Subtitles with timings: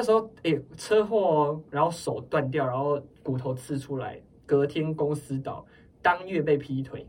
[0.00, 5.62] 那时候哎、欸，车祸，然后手断掉，然后骨头刺出来，隔天公司倒，
[6.00, 7.06] 当月被劈腿。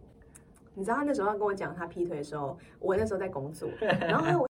[0.75, 4.45] 你知道他那时候要跟我讲他劈腿的时候，我那时候在工作， 然后。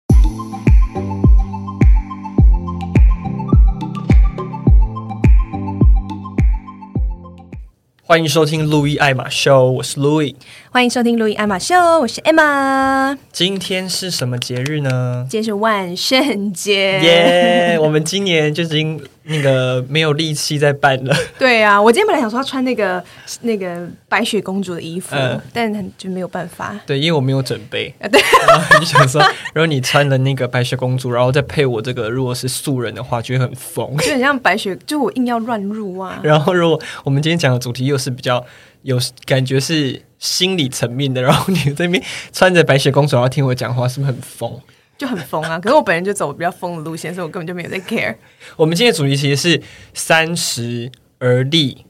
[8.02, 10.36] 欢迎收听路易爱马秀，我是路易。
[10.76, 13.16] 欢迎收听路易艾玛秀，我是 Emma。
[13.32, 15.26] 今天是什么节日呢？
[15.26, 17.00] 今天是万圣节。
[17.00, 17.78] 耶！
[17.80, 21.16] 我们今年就已经那个没有力气在办了。
[21.38, 23.02] 对啊，我今天本来想说要穿那个
[23.40, 26.78] 那个白雪公主的衣服，呃、但就没有办法。
[26.86, 27.94] 对，因为我没有准备。
[27.98, 28.20] 啊， 对。
[28.46, 29.22] 然后你想说，
[29.54, 36.20] 如果你穿了那个白雪公主，然后再配我这个，如果是素人的话，就会很疯，就很像白雪，就我硬要乱入啊。
[36.22, 38.44] 然后，如果我们今天讲的主题又是比较
[38.82, 42.02] 有感觉是心理层面的，然后你这边
[42.32, 44.60] 穿着白雪公主要听我讲话，是不是很疯？
[44.98, 45.58] 就很疯啊！
[45.58, 48.16] 可是我本人就走比较疯的路线，所以我根本就没有在 care。
[48.56, 51.84] 我们今天的主题其实是三十而立，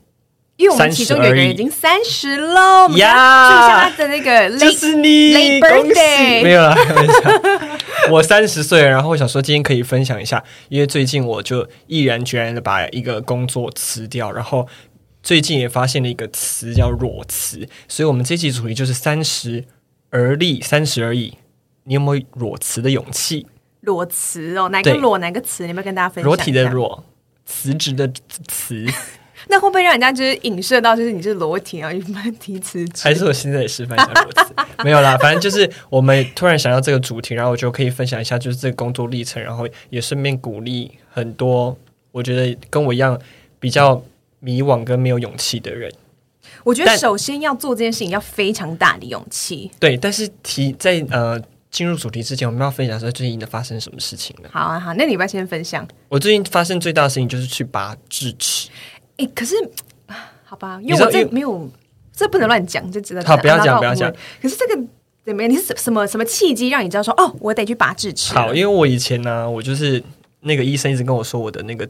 [0.56, 7.12] 因为我们其中有人已经三十了呀，就像他的那个 late, 就是你 late birthday 没有啦，开玩笑。
[8.10, 14.66] 我三十岁，然后我想说今天可以分享一下，因为最近我就毅然决然的把一个工作辞掉，然后。
[15.26, 19.64] 最近也发现了一个词叫裸辞，所以我们这期主题就是三十
[20.10, 21.36] 而立，三十而已。
[21.82, 23.44] 你有没有裸辞的勇气？
[23.80, 25.64] 裸辞哦，哪个裸哪个辞？
[25.64, 26.28] 你有没有跟大家分享？
[26.28, 27.04] 裸体的裸，
[27.44, 28.08] 辞职的
[28.46, 28.86] 辞。
[29.50, 31.92] 那会不会让人家就是影射到就是你是裸体啊？
[31.92, 33.02] 一般提辞职？
[33.02, 34.54] 还是我现在也示范一下裸辞？
[34.84, 41.76] 没有啦，反正就是我们突然想到这个主题，然后我就可以分享一下就是这个工作历程，然后也顺便鼓励很多
[42.12, 43.20] 我觉得跟我一样
[43.58, 44.00] 比较。
[44.40, 45.90] 迷惘跟没有勇气的人，
[46.62, 49.70] 我觉得首先要做这件事情要非常大的勇气。
[49.80, 54.48] 对，但是提在呃进入主题之前，我们要分享说最近的发生什么事情呢？
[54.52, 55.86] 好啊，好，那你不要先分享。
[56.08, 58.68] 我最近发生最大的事情就是去拔智齿。
[59.16, 59.54] 哎、欸，可是
[60.44, 61.68] 好吧，因为我这没有，
[62.12, 63.22] 这不能乱讲，就知道。
[63.24, 64.12] 好，不要讲，不要讲。
[64.40, 64.82] 可是这个
[65.24, 65.50] 怎么样？
[65.50, 68.34] 你是什么什么契机让你知道说哦，我得去拔智齿？
[68.34, 70.02] 好，因为我以前呢，我就是。
[70.46, 71.86] 那个医生一直跟我说，我的那个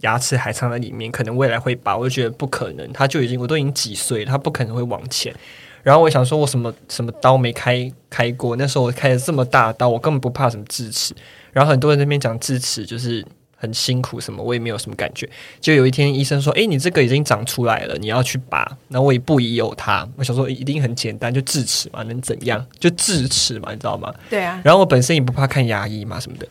[0.00, 1.94] 牙齿还藏在里面，可能未来会拔。
[1.94, 5.34] 我就觉得不可能，他就已经我都已经几岁了，他不可能会往前。
[5.82, 8.56] 然后我想说，我什么什么刀没开开过？
[8.56, 11.14] 那时候我开了这么大的刀，我根本不怕什么智齿。
[11.52, 13.24] 然后很多人在那边讲智齿就是
[13.56, 15.28] 很辛苦什么，我也没有什么感觉。
[15.60, 22.64] 就有一天医生说：“诶，你这个已经长出来了，你要去拔。”然后我也不疑有他，我想说一定很简单，就智齿嘛，能怎样？
[22.78, 24.12] 就智齿嘛，你知道吗？
[24.30, 24.60] 对啊。
[24.64, 26.46] 然后我本身也不怕看牙医嘛，什么的。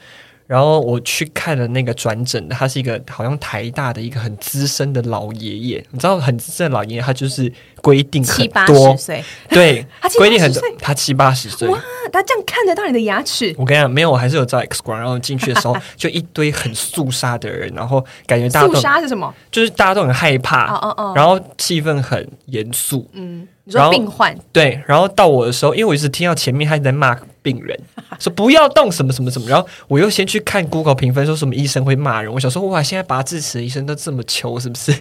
[0.47, 11.78] 然后我去看了那个转诊的，他是一个好像台大的一个很资深的老爷爷，你知道很资深的老爷爷，他就是规定很多，七八十岁，对，他规定很多，他七八十岁，哇，
[12.12, 13.53] 他这样看得到你的牙齿？
[13.57, 19.34] 我跟你讲，没有，我还是有照 X 光，然后进去的时候 就一堆很肃杀的人，然后感觉大家都肃杀是什么？
[19.52, 23.46] 就是大家都很害怕，哦哦哦，然后气氛很严肃，嗯。
[23.68, 27.13] 你说病患对，然后到我的时候，因为我一直听到前面他在骂
[27.47, 27.80] 病人，
[28.19, 34.94] 说不要动什么什么什么，然后我又先去看 Google 评分，说什么医生会骂人，我想说哇，现在拔智齿的医生都这么糗是不是？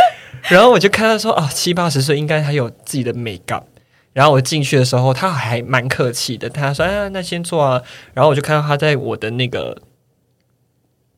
[0.50, 3.64] 然后我就看到说啊，七八十岁应该还有自己的美感，
[4.12, 7.80] 然后我进去的时候他还蛮客气的，他说啊，那先坐啊，
[8.12, 9.80] 然后我就看到他在我的那个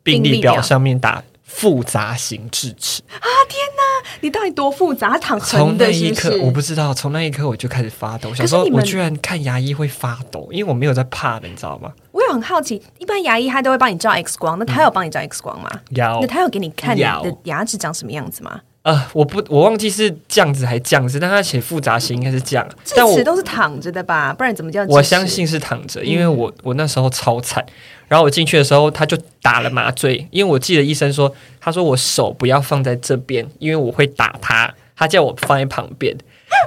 [0.05, 1.25] 病历表上面打。
[1.47, 3.29] 复杂型智齿啊！
[3.49, 5.17] 天哪，你到底多复杂？
[5.17, 6.93] 躺从那一刻，我不知道。
[6.93, 8.35] 从那一刻我就开始发抖。
[8.35, 11.93] 想说，我居然看牙医会发抖，因为我没有在怕的，你知道吗？
[12.11, 15.71] 我也很好奇，一般牙医他都会帮你照 X 光，那他有帮你照 X 光吗？
[15.91, 16.19] 有。
[16.21, 18.61] 那他有给你看你的牙齿长什么样子吗？
[18.83, 22.69] 呃，我不，我忘记是这样子还这样子，但他写复杂型应该是这样。
[22.85, 24.33] 智齿都是躺着的吧？
[24.33, 24.85] 不然怎么叫？
[24.87, 27.65] 我相信是躺着，因为我我那时候超惨。
[28.09, 36.17] 然后我进去的时候，他就打了麻醉，因为我记得医生说，他说我手不要放在这边，因为我会打他，他叫我放在旁边。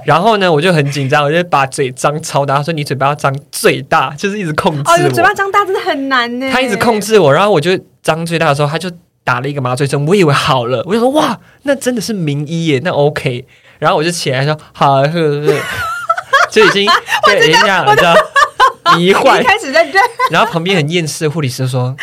[0.05, 4.93] 然后呢，我就很紧张，我就把嘴张超大，他说你嘴巴要张最大，就是一直控制我。
[4.93, 6.51] 哦，嘴巴张大真的很难呢。
[6.51, 7.71] 他一直控制我，然后我就
[8.03, 8.91] 张最大的时候，他就
[9.23, 13.45] 打了一个麻醉针，我以为好了，我就说哇，那真的是名医耶，那 OK。
[13.79, 15.53] 然后我就起来说好，呵呵，
[16.51, 16.85] 就已经
[17.25, 18.13] 对人家了，知道。
[18.97, 19.99] 迷幻 开始在这，
[20.31, 21.95] 然后旁边很厌世的护理师说：“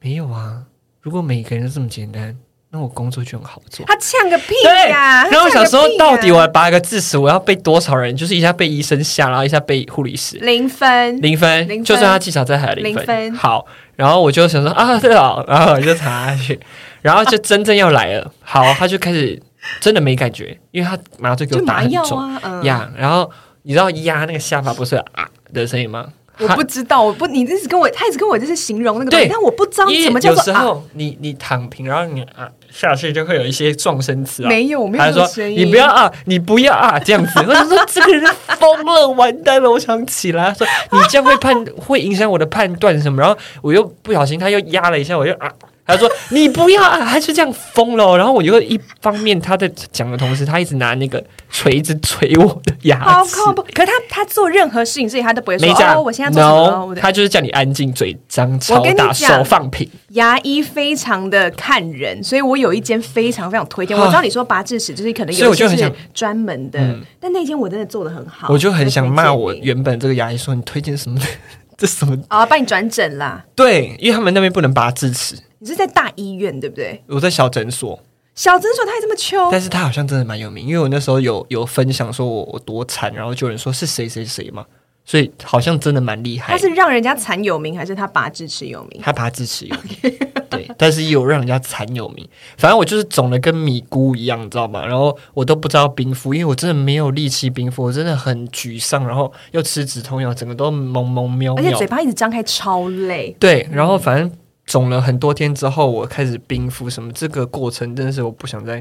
[0.00, 0.62] 没有啊，
[1.00, 2.36] 如果每个人都这么简单，
[2.70, 4.54] 那我工作就很好做。”他呛个屁
[4.88, 5.26] 呀！
[5.28, 8.16] 然后我想说，到底我要拔一个智齿，我要被多少人？
[8.16, 13.34] 就是一下被医生吓，然后一下被护理师零分，零分，零分，就算他技巧再好，零分。
[13.34, 13.66] 好，
[13.96, 16.58] 然后我就想说啊，对了，然后我就插下去，
[17.02, 18.32] 然后就真正要来了。
[18.40, 19.40] 好，他就开始
[19.80, 22.62] 真的没感觉，因为他麻醉给我打很重，嗯，
[22.96, 23.30] 然后
[23.62, 26.06] 你知道压那个下巴不是啊的声音吗？
[26.38, 30.82] 我不知道，我不，你一直跟我，他一直跟我就是形容那个东西，对但我不知道什么叫做有时候啊。
[30.94, 34.48] 你你躺平，然后你啊下去就会有一些撞声词啊。
[34.48, 35.58] 没有，没有他说声音。
[35.58, 37.30] 你不要啊，你不要啊，这样子。
[37.40, 40.46] 我就说这个人疯了，完蛋了，我想起来。
[40.46, 43.20] 他说你这样会判，会影响我的判断什么。
[43.20, 45.52] 然后我又不小心，他又压了一下，我就啊。
[45.92, 53.36] 他说：“你不要啊，还是这样疯了。”然后我就一方面他在讲的同时，他一直拿那个锤子锤我的牙齿。
[53.36, 53.62] 好恐怖！
[53.74, 59.88] 可是他他做任何事情，所以他都不会说没讲哦，我现在做什么？No, 他就是叫你安静，嘴张超大，手放平。
[60.10, 63.96] 牙医非常的看人，所以我有一间非常非常推荐。
[63.96, 68.48] 我知道你说拔智齿就是可能有些是专门的，嗯、但那间我真的做的很好。
[68.50, 71.20] 我就很想骂我原本这个牙医说：“你推荐什么？
[71.76, 72.44] 这什么啊？
[72.44, 75.36] 帮你转诊啦？”对，因为他们那边不能拔智齿。
[75.60, 77.02] 你是在大医院对不对？
[77.06, 78.00] 我在小诊所，
[78.34, 84.64] 小诊所他还这么穷，但是他好像真的蛮有名，因为我那时候有有分享说我我多惨，然后就有人说是谁谁谁嘛，
[85.04, 86.54] 所以好像真的蛮厉害。
[86.54, 89.02] 他是让人家惨有名，还是他拔智齿有名？
[89.02, 90.18] 他拔智齿有名，
[90.48, 92.26] 对，但是也有让人家惨有名。
[92.56, 94.86] 反正我就是肿的跟米姑一样，你知道吗？
[94.86, 103.36] 然后我都不知道冰敷，因为我真的没有力气冰敷，我真的很沮丧，然后又吃止痛药，整个都懵懵喵喵，而且嘴巴一直张开，超累。
[103.38, 104.32] 对，然后反正。
[104.70, 108.80] 肿了很多天之后，我开始冰敷什么，这个过程真的是我不想再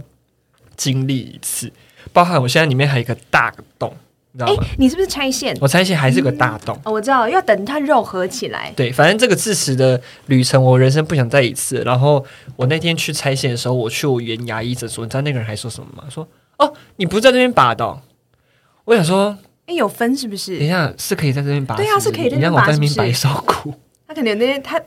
[0.78, 1.74] 经历一次。
[2.14, 3.92] 包含我现在里面还有一个大洞，
[4.34, 4.64] 你知道吗？
[4.78, 5.58] 你是不是拆线？
[5.60, 6.76] 我拆线还是个大洞。
[6.76, 8.72] 嗯哦，我知道，要等它肉合起来。
[8.76, 11.78] 对，反正这个智齿的旅程，我人生不想再一次。
[11.80, 12.24] 然后
[12.56, 16.04] 我那天去拆线的时候，我去我原牙医诊所，你知道那个人还说什么吗？
[16.08, 16.28] 说
[16.60, 18.00] 哦，你不是在这边拔的哦。
[18.86, 20.60] 我想说，哎，有分是不是？
[20.60, 22.48] 等一下是可以在这边拔，对啊，是可以在这边拔。
[22.52, 23.74] 你让我在那边白受苦。
[24.08, 24.80] 他可能那天他。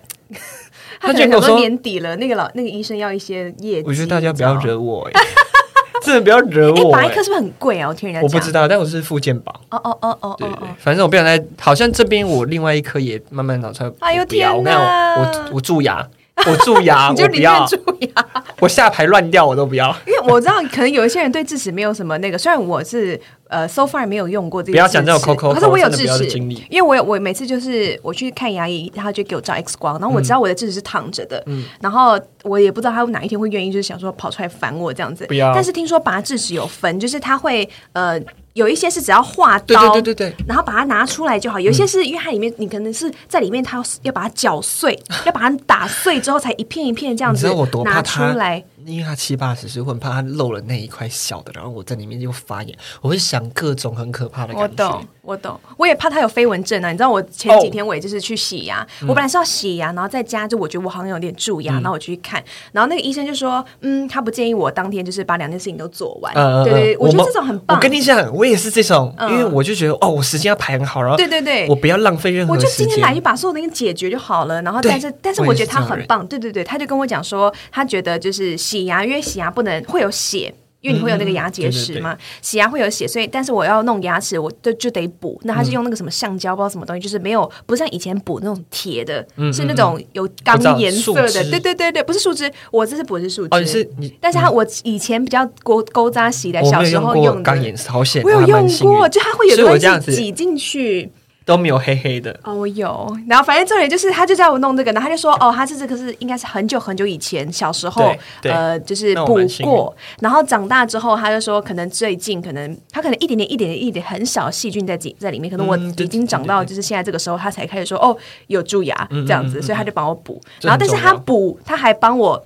[1.03, 3.85] 他觉得我说年底了，那个老那个医生要一些业绩。
[3.87, 5.21] 我觉得大家不要惹我，哎，
[6.03, 6.93] 真的不要惹我。
[6.93, 7.89] 拔一颗是不是很贵啊？
[7.89, 9.53] 我听人家讲，我不知道，但我是复健保。
[9.71, 11.43] 哦哦哦哦，对对，反正我不想再。
[11.61, 13.91] 好像这边我另外一颗也慢慢长出来。
[14.01, 15.17] 哎呦天哪！
[15.19, 16.09] 我我蛀牙，
[16.47, 18.27] 我蛀牙， 我不要蛀牙，
[18.61, 19.95] 我下排乱掉我都不要。
[20.07, 23.21] 因为我知道，可能有一些人对智齿没有什么那个，虽然我是。
[23.53, 24.73] 呃，so far 没有用过这个。
[24.73, 26.39] 不要讲这种抠抠，可是我有智齿，
[26.71, 35.27] 因为我有我每次就是我去看牙医，他就给我照 X 光，然后我知道我的智齿是躺着的，嗯，然后我也不知道他哪一天会愿意，就是想说跑出来烦我这样子。
[35.27, 35.53] 不要。
[35.55, 38.19] 但是听说拔智齿有分，就是他会呃
[38.55, 41.61] 有一些是只要划刀，对对对对对，然后把它拿出来就好。
[41.61, 47.47] 有一些是因为它里面你可能是在里面，它要把它搅碎，要把它打碎之后才一片一片这样子
[47.85, 48.65] 拿出来。
[48.87, 54.62] 因为他七八十岁，我很怕他漏了那一块小的，然后我在里面又发炎，我会想各种很可怕的感觉。
[54.62, 56.90] 我懂，我懂，我也怕他有飞蚊症啊！
[56.90, 62.43] 你知道，我前几天我也就是去洗牙，哦、我本来是要洗牙，然后在家就我觉得我好像有点蛀牙，嗯、然后我去看，
[62.73, 66.32] 然后那个医生就说，嗯，他不建议我当天就是把两件事情都做完。
[66.34, 67.76] 嗯、对，对对，我觉得这种很棒。
[67.76, 72.69] 我跟你讲，我也是这种，因为我就觉得哦，我时间要排很好，然后对对对，我不要浪费任何时间。
[72.69, 74.61] 我就今天来就把所有东西解决就好了。
[74.62, 79.53] 然后，但是但是我觉得他很棒，对对对，他就跟我讲说，他觉得就是洗牙，因为洗牙。
[79.53, 85.39] 不能会有血，因为你会有那个牙结石嘛，洗牙会有血，所以但是我要弄牙齿，我就就得补。
[85.45, 89.23] 那他是用那个什么橡胶，不知道什么东西，就是没有不像以前补那种铁的，
[89.53, 91.45] 是那种有钢颜色的。
[91.51, 93.67] 对对对对，不是树脂，我这是不是树脂？
[93.67, 101.13] 是但是他我以前比较勾勾扎洗的，小时候用钢颜色，好险，我有用过，就它会有东西挤进去。
[101.44, 102.39] 都没有黑黑的。
[102.43, 122.44] 哦，我有，然后反正重点就是，他就叫我弄这个，然后他就说，哦，他是这个是应该是很久很久以前小时候，呃，就是补过，然后长大之后，他就说，可能最近可能他可能一点点、一点点、一点很小细菌在在里面，可能我已经长到就是现在这个时候，他才开始说，哦，有蛀牙这样子，所以他就帮我补，然后但是他补，他还帮我。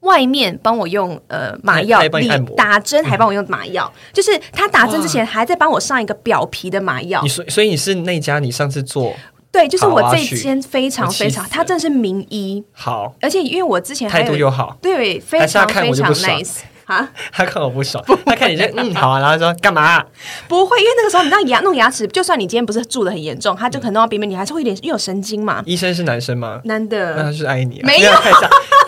[0.00, 7.26] 外面帮我用呃麻药，你打针还帮我用麻药，嗯、就是他打针之前还在帮我上一个表皮的麻药。
[7.26, 9.14] 所所以你是那家你上次做？
[9.50, 12.62] 对，就是我这间非常非常，他真的是名医。
[12.72, 16.58] 好，而且因为我之前态度又好，对，非常非常 nice。
[16.84, 20.06] 啊， 他看我不爽，他看你这嗯好啊，然后说干嘛、啊？
[20.48, 25.62] 不会，因为那个时候你知道牙弄牙齿，就算你今天不是蛀的很严重，他就可能弄到边边，你还是会有点又有神经嘛。
[25.66, 26.60] 医生是男生吗？
[26.64, 28.10] 男的，那他是爱你、啊，没有，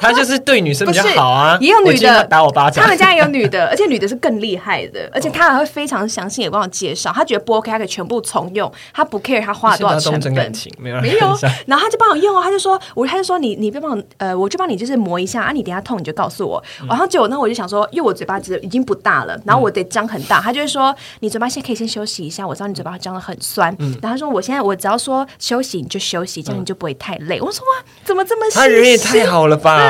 [0.01, 1.59] 他就是对女生比较好啊。
[1.61, 20.39] 也有女的打我巴掌，他们家也有女的， 而且女的是更厉害的，而且他还会非常详细的帮我介绍，他觉得不 OK，他可以全部重用，他不 care 他花了多少成本， 没有，没有，然后他就帮我用哦，他就说，我他就说你你别帮我，呃，我就帮你就是磨一下啊，你等下痛你就告诉我，然后结果呢我就想说，因为我嘴巴只已经不大了，然后我得张很大。
[20.41, 23.75] 嗯、他就会说：“你嘴巴现在可以先休息一下。”我知道你嘴巴张的很酸。
[23.79, 27.39] 嗯、然后他说：“我现在我只要说休息你就休息，这样你就不会太累。
[27.39, 29.90] 嗯”我说：“哇，怎么这么细心？”他人也太好了吧！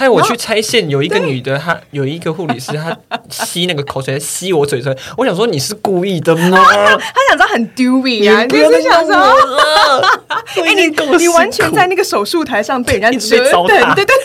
[0.00, 2.96] 还有我去拆线，有一个女的，她有一个护理师，她
[3.28, 4.96] 吸那个口水，吸我嘴唇。
[5.18, 6.56] 我想说你是故意的吗？
[6.72, 6.88] 她
[7.28, 9.14] 想知道很丢脸啊，你就是想说，
[10.64, 10.86] 哎，你
[11.18, 14.16] 你完全在那个手术台上被人家折腾，对对对，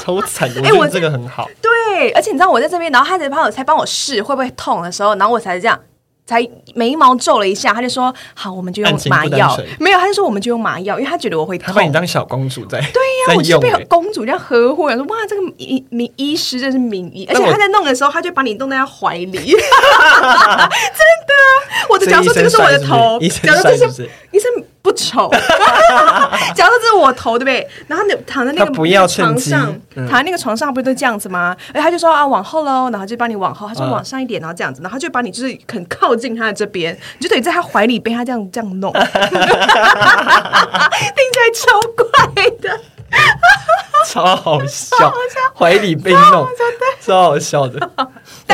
[0.00, 0.50] 超惨。
[0.64, 5.78] 哎，我这个很好，对，而且你知道我在这边，然后他才帮我才帮我试会不会痛的时候，然后我才这样。
[6.26, 12.80] 才眉毛皱了一下，他就说：“好，我们就用麻药。”没有，他就说：“我们就用麻药，因为他觉得我会痛。”他把你当小公主在。
[12.80, 14.84] 对呀，我就被公主这样呵护。
[14.84, 19.28] 我说：“哇，这个医名医师真是名医。”而且他在弄的时候，他就把你弄在他怀里。
[19.36, 19.58] 真
[21.28, 21.34] 的，
[21.90, 24.50] 我的假如说这个是我的头，假如这是医生。
[24.84, 25.30] 不丑，
[26.54, 27.66] 假如这是我头，对不对？
[27.86, 28.70] 然后你躺在那个
[29.08, 31.56] 床上，躺在那个床上，不是都这样子吗？
[31.72, 39.16] 哎，他就说啊，往后喽，然后就帮你往后，他说往上一点，然后这样子，然后就把你就是很靠近他的这边，你就等于在他怀里被他这样这样弄， 听起来
[41.54, 42.04] 超怪
[42.60, 42.78] 的。
[44.06, 44.94] 超好笑，
[45.56, 46.46] 怀里被弄，
[47.00, 47.90] 超好笑的。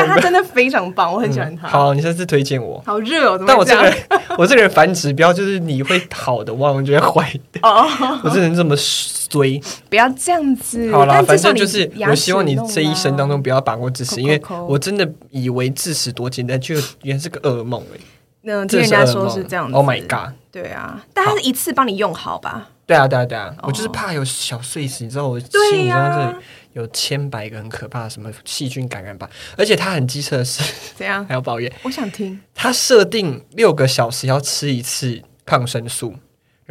[0.01, 1.67] 但他真的非常棒，我很喜欢他。
[1.67, 2.81] 好，你下次推荐我。
[2.85, 3.93] 好热哦，但我这个人，
[4.37, 7.59] 我这个人反指标就是你会好的，忘了就会坏的。
[7.61, 7.87] 哦，
[8.23, 9.61] 我只能这么衰。
[9.89, 10.91] 不要这样子。
[10.91, 17.99] 好了，反正就是，我希望你这一生当中不要把握智齿，因为我真的以为智齿多简单，就原来是个噩梦哎。
[18.43, 19.73] 那听人家说是这样子。
[19.75, 20.33] Oh my god！
[20.51, 22.67] 对啊，但他是一次帮你用好吧？
[22.91, 26.35] 对啊，对啊，对啊，我就是怕有小碎石，你知道我心里这里
[26.73, 30.61] 有千百个很可怕的什么细菌感染吧，而且他很机车的是
[30.95, 31.71] 怎样 还要抱怨？
[31.83, 32.39] 我想听。
[32.53, 36.15] 他设定六个小时要吃一次抗生素。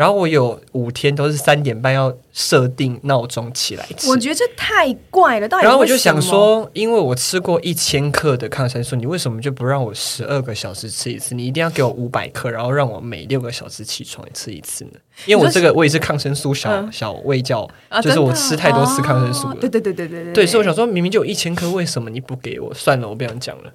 [0.00, 5.47] 然后我有五天都是三点半要设定闹钟起来吃，我觉得这太怪了。
[5.47, 11.35] 到底然后我就想说，因为我吃过一千克的抗生素，你为什么就不让我十二个小时吃一次？
[11.35, 14.92] 你一定要给我五百克，然后让我每六个小时起床吃一次呢？
[15.26, 17.69] 因为我这个我也是抗生素小、嗯、小胃教，
[18.02, 19.57] 就是我吃太多次抗生素了。
[19.57, 22.73] 对对对对对对，对，所以我想说，明明就有一千克，为什么你不给我？
[22.73, 23.71] 算了，我不想讲了。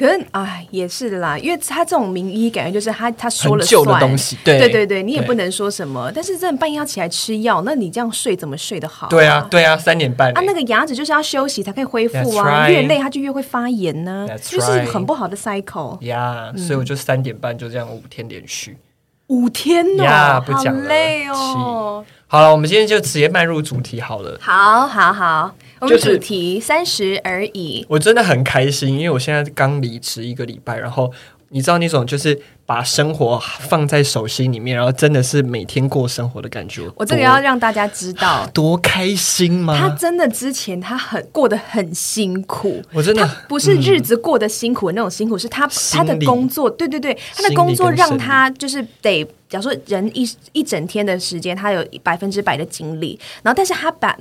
[0.00, 3.68] 可是，哎，也是的啦，因为他这种名医，感觉就是他他说了算。
[3.70, 6.10] 旧的东西，对对对对，你也不能说什么。
[6.14, 9.08] 但是，真的半夜要起来吃药，那你这样睡怎么睡得好？
[9.08, 10.32] 对啊，对啊，三点半。
[10.32, 16.02] 啊，那个牙齿就是要休息才可以恢复啊，越累它就越会发炎呢，就是很不好的 cycle。
[16.06, 18.78] 呀，所以我就三点半就这样五天连续。
[19.26, 22.04] 五天哦，不讲了，好累哦。
[22.26, 24.38] 好了，我们今天就直接迈入主题好了。
[24.40, 25.54] 好，好，好。
[25.80, 31.10] 我们主题三十而已，我真的很开心，因为我现在刚离职一个礼拜，然后
[31.48, 36.82] 你知道那种就是把生活放在手心里面，然后真的是每天过生活的感觉。
[36.96, 39.74] 我这个要让大家知道 多开心吗？
[39.76, 54.14] 他真的之前他很过得很辛苦，我真的不是日子过得辛苦的那种辛苦，是他他的工作，对对对，他的工作让他就是得，假如说人一一整天的时间，他有百分之百的精力，然后但是他把。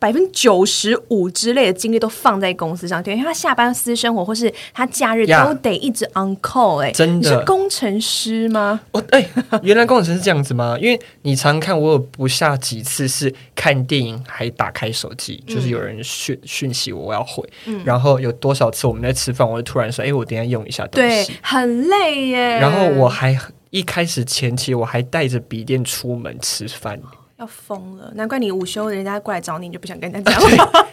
[0.00, 8.80] 百分之九十五之类的精力都放在公司上，对，因为他下班私生活或是他假日都得一直 on call，哎，真的，你是工程师吗？
[8.92, 9.28] 哦，哎，
[9.62, 10.76] 原来工程师是这样子吗？
[10.80, 22.58] 因为你常看我有不下几次是看电影还打开手机，就是有人讯讯息我，我要回，嗯、然后有多少次我们在吃饭，我就突然说，哎，我等下用一下东西，对，很累耶。
[22.58, 23.38] 然后我还
[23.68, 26.98] 一开始前期我还带着笔电出门吃饭。
[27.40, 30.84] 要疯了，难怪你午休人家过来找你，你就不想跟人家讲话。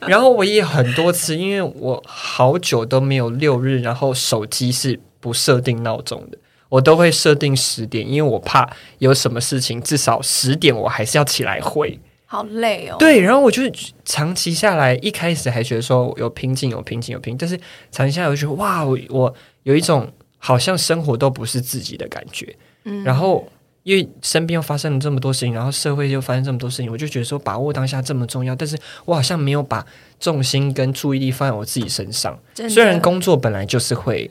[0.06, 6.36] 然后我也很多次，因为我好久都没有六日，然后手机是不设定闹钟的，
[6.68, 8.68] 我都会设定十点，因为我怕
[8.98, 11.98] 有什么事情，至少十点我还是要起来回。
[12.26, 12.96] 好累哦。
[12.98, 13.62] 对，然后我就
[14.04, 17.58] 长期下来，一开始还觉得说有瓶颈，有瓶颈，有瓶颈，但是
[17.90, 22.54] 长期下来我就觉得哇，我我有一种好像生活都不是自己的感觉。
[22.84, 23.48] 嗯，然后。
[23.90, 28.54] 因为身边又发生了这么多事情，然后社会又发生这么多事情，我就觉得说把握当下这么重要。
[28.54, 29.84] 但是我好像没有把
[30.20, 32.38] 重心跟注意力放在我自己身上。
[32.68, 34.30] 虽然工作本来就是会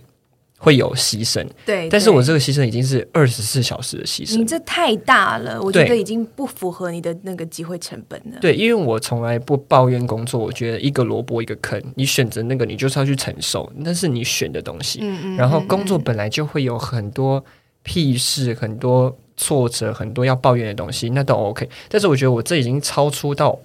[0.58, 4.38] 会有牺牲，对，但是我这个牺牲已经是二十四小时的牺牲。
[4.38, 8.40] 你这太大了，我觉得已经不符合你的那个机会成本了。
[8.40, 15.00] 对，因为我从来不抱怨工作，我觉得一个萝卜一个坑，你选择那个，你就是要去承受，那是你选的东西。
[15.02, 15.38] 嗯嗯嗯嗯。
[15.38, 17.44] 然后工作本来就会有很多
[17.84, 19.18] 屁事，很多。
[19.42, 21.68] 挫折很多要抱怨的东西，那都 OK。
[21.88, 23.58] 但是我觉得我这已经超出到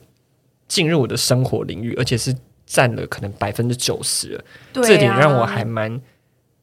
[0.68, 2.32] 进入我的生活领域，而且是
[2.64, 4.44] 占了可能百分之九十了。
[4.72, 4.86] 对啊。
[4.86, 6.00] 这点让我还蛮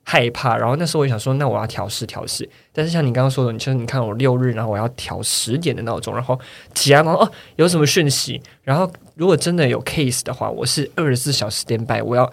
[0.04, 0.56] 害怕。
[0.58, 2.50] 然后那时候我想说，那我要调试调试。
[2.72, 6.40] 但是像你刚刚说的，你像你看我六日，然后我要调十点的闹钟，然后
[6.74, 12.32] 起来然后哦有什么讯息，然后如果真的有 case 的话，我是二十四小时 stand by，我要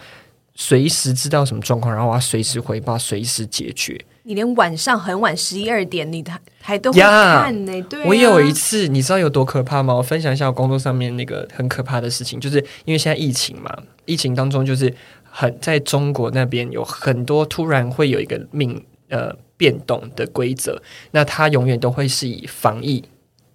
[0.54, 4.00] 随时知道什么状况，然后我要随时回报，随时解决。
[4.28, 7.80] 你连晚上很晚十一二点，你还还都会看呢、欸。
[7.84, 9.94] 对、啊，我有一次，你知道有多可怕吗？
[9.94, 20.82] 我分享一下我工作上面那个很可怕的事情，就是因为现在疫情嘛，疫情当中就是很在中国那边有很多突然会有一个命呃变动的规则，
[21.12, 23.02] 那它永远都会是以防疫，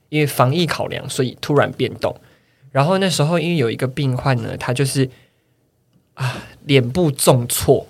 [0.09, 2.19] 因为防疫考量，所以突然变动。
[2.71, 5.07] 然后那时候因为有一个病患呢，他就是
[6.15, 7.85] 啊脸部重挫。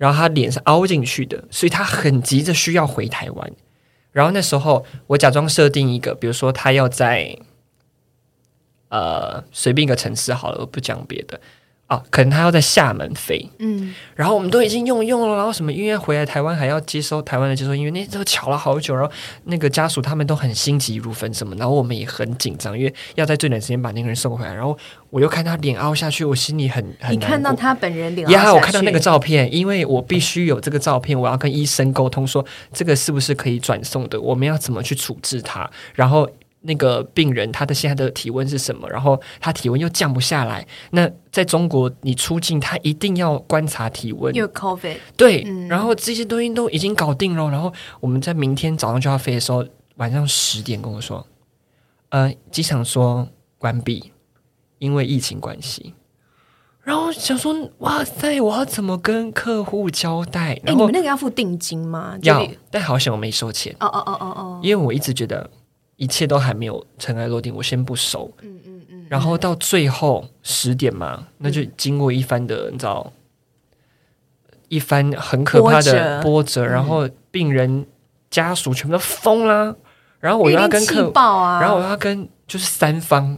[0.00, 3.52] 然后他脸是凹进去的，所以他很急着需要回台湾。
[4.12, 7.36] 然后那时候我假装设定一个，比如说他要在
[8.88, 11.38] 呃随便一个城市好了，我不讲别的。
[11.90, 19.10] 啊，可能他要在厦门飞，嗯，然后我们都已经用用了，然后什么因为回来台湾还要接收台湾的接收因为，那都巧了好久，然后
[19.46, 24.54] 那个家属他们都很心急如焚什么，然后我们也很紧张，因为要在最短时间把那个人送回来。
[24.54, 24.78] 然后
[25.10, 27.12] 我又看他脸凹下去，我心里很很。
[27.12, 28.46] 你看到他本人脸凹下去？
[28.46, 36.30] 呀，我看到那个照片，因为我必须有这个照片，我要跟医生沟通说这个是不是可以转送的，我们要怎么去处置他，然后。
[36.62, 38.86] 那个病人他的现在的体温是什么？
[38.90, 40.66] 然后他体温又降不下来。
[40.90, 44.34] 那在中国，你出境他一定要观察体温。
[44.34, 44.98] 有 COVID。
[45.16, 47.48] 对，嗯、然后这些东西都已经搞定了。
[47.50, 49.64] 然后我们在明天早上就要飞的时候，
[49.96, 51.26] 晚上十点跟我说，
[52.10, 53.26] 呃，机场说
[53.56, 54.12] 关闭，
[54.78, 55.94] 因为疫情关系。
[56.82, 60.60] 然后想说，哇塞，我要怎么跟客户交代？
[60.64, 62.18] 然后诶，你们那个要付定金吗？
[62.22, 63.74] 要，但好险我没收钱。
[63.80, 65.48] 哦哦哦哦哦，因为我一直觉得。
[66.00, 68.32] 一切都还没有尘埃落定，我先不收。
[68.40, 69.06] 嗯嗯嗯。
[69.10, 73.12] 然后到最后十点嘛，嗯、那就经过一番的，你知道，
[74.68, 77.86] 一番很可怕的波折，然后病人
[78.30, 79.76] 家属全部都疯啦，
[80.20, 83.36] 然后我又要跟客，啊、然后我要跟就是三方。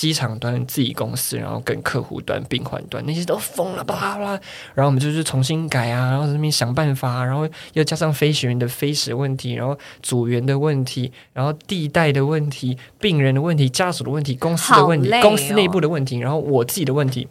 [0.00, 4.30] 机场端自己公司，然后跟客户端、病患端那些都疯了，巴拉巴拉。
[4.72, 17.28] 然后我们就是重新改啊，然后这边想办法啊，然后又加上飞行员的飞时问题，然后组员的问题，然后地带的问题、病人的问题、家属的问题、公司的问题、哦、公司内部的问题，然后我自己的问题。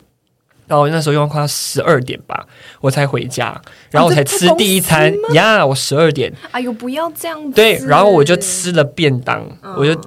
[0.70, 2.48] 然后那时候用快要十二点吧，
[2.80, 3.60] 我才回家，
[3.90, 5.66] 然后我才吃第一餐呀。
[5.66, 7.56] 我十二点，哎呦，不要这样子。
[7.56, 10.00] 对，然后我就吃了便当，嗯、我就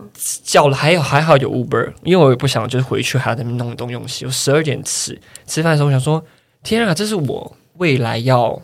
[0.45, 4.25] 叫了，还有还好有 Uber，因为我也不想就是回去还要在那边弄东弄西。
[4.25, 6.25] 我十二点吃吃饭的时候，我想说，
[6.62, 8.62] 天啊，这是我未来要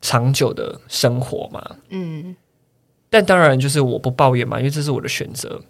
[0.00, 1.62] 长久的生活嘛？
[1.90, 2.34] 嗯，
[3.08, 5.62] 但当然就是我不抱怨嘛，因为这是我的选择。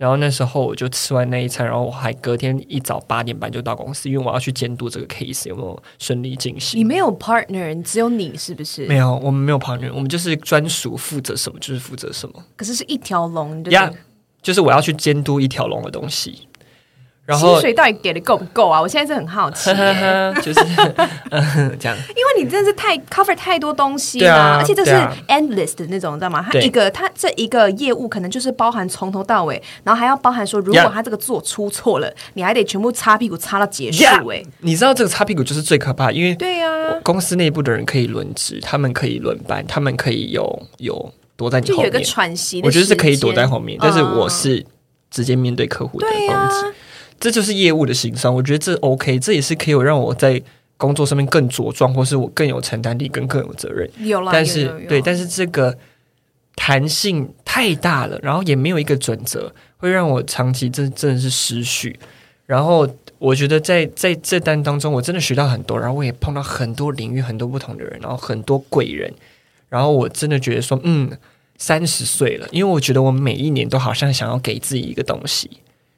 [0.00, 6.80] 然后那时候我就吃完那一餐，然后我还隔天一早八点半就到公司，因为我要去监督这个 case 有没有顺利进行。
[6.80, 8.86] 你没有 partner，你只有你是不是？
[8.86, 12.42] 没有，我们没有 partner，我们就是专属负责什么就是负责什么。
[12.56, 13.96] 可是是一条龙，呀、就是，yeah,
[14.40, 16.48] 就是我要去监督一条龙的东西。
[17.30, 18.80] 然后薪水到底给的够不够啊？
[18.80, 19.70] 我现在是很好奇，
[20.42, 20.60] 就是
[21.30, 24.90] 嗯这样，因为你真的是太 cover 太多东西了，啊、而且这是
[25.28, 26.44] endless 的那种，知道吗？
[26.50, 34.04] 它一个它这一个业务可能就是包含从头到尾，然后还要包含说，如果他这个做出错了，你还得全部擦屁股擦到结束。
[34.28, 36.68] 哎，你知道这个擦屁股就是最可怕，因为对呀，
[37.04, 42.60] 公司内部的人可以轮值，他们可以轮班，他们可以有有躲在你后面，就有一个喘息。
[42.64, 44.64] 我觉得是可以躲在后面，但是我是
[45.10, 46.76] 直接面对客户的攻击。
[47.20, 50.42] 这就是业务的形商，我觉得这 OK，这也是可以让我在
[50.78, 53.88] 工作上面更茁壮，或是我更有承担力，跟更有责任。
[53.98, 55.76] 有啦，但是对，但是这个
[56.56, 62.00] 弹性太大了，然后也没有一个准则，会让我长期真真的是失序。
[62.46, 69.12] 然后我觉得在在这单当中，我真的学到很多，然后我也碰到很多领域很多不同的人，然后很多贵人。
[69.68, 71.10] 然后我真的觉得说，嗯，
[71.58, 75.50] 三十岁了，因为我觉得我每一年都好像想要给自己一个东西，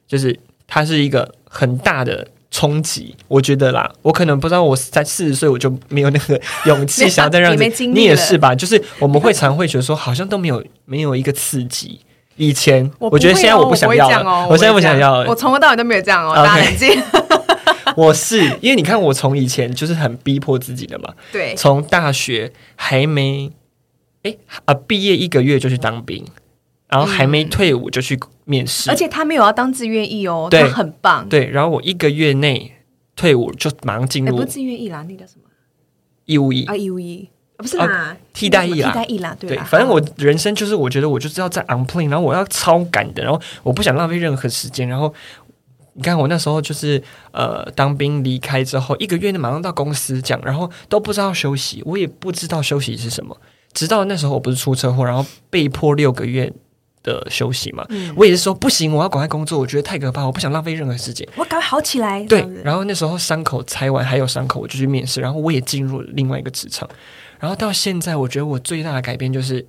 [0.05, 0.37] 就是。
[0.73, 8.55] 它是一个很大的冲击，我觉得啦，我可能不知道，我在四十岁我就没有那个勇气 想要再让你，你也是吧？
[8.55, 11.99] 就是我们会常会觉得说，好像都没有没有一个刺激。
[12.37, 16.99] 以前我，、觉得现在我不想要了，我，我现在不想要了，我从头到尾都没有这样哦，大家冷静。
[17.95, 23.51] 我是因为你看，我从以前就是很逼迫自己的嘛，对，从大学还没
[24.23, 26.25] 哎啊毕业一个月就去当兵。
[26.89, 31.27] 然后还没退伍就去面试，而且他没有要当自愿役哦，他很棒。
[31.29, 32.73] 对，然后我一个月内
[33.15, 35.43] 退伍就马上进入，不是自愿役啦，那叫什么？
[36.25, 39.57] 义务役啊，义务役不是啦，替代役啦，替代役啦，对。
[39.59, 44.87] 反正我人生就是，我觉得我就是要在 on plane，然后我要超赶的，然后我不想浪费任何时间。
[44.87, 45.13] 然后
[45.93, 47.01] 你看我那时候就是
[47.31, 53.37] 呃，当兵离开之后一个月内马上到公司讲，然后都不知道休息，我也不知道休息是什么。
[53.73, 56.51] 直到那时候我不是出车祸，然后被迫六个月。
[57.03, 57.85] 的休息嘛。
[57.89, 62.23] 嗯、我也是说不行，我要赶快工作，我觉得太可怕，我不想浪费任何时间，我赶快好起来。
[62.25, 66.89] 对，然后那时候伤口拆完还有伤口，我就去面试，然后我也进入了另外一个职场。
[67.39, 69.65] 然后到现在，我觉得我最大的改变就是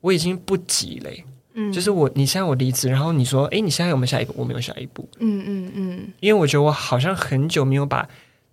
[0.00, 1.10] 我已经不急了。
[1.56, 4.34] 嗯，就是我，你现在我离职，然后你说，哎，你现在有没有下一步？
[4.36, 5.08] 我没有下一步。
[5.20, 8.06] 嗯嗯嗯，因为我觉得我好像很久没有把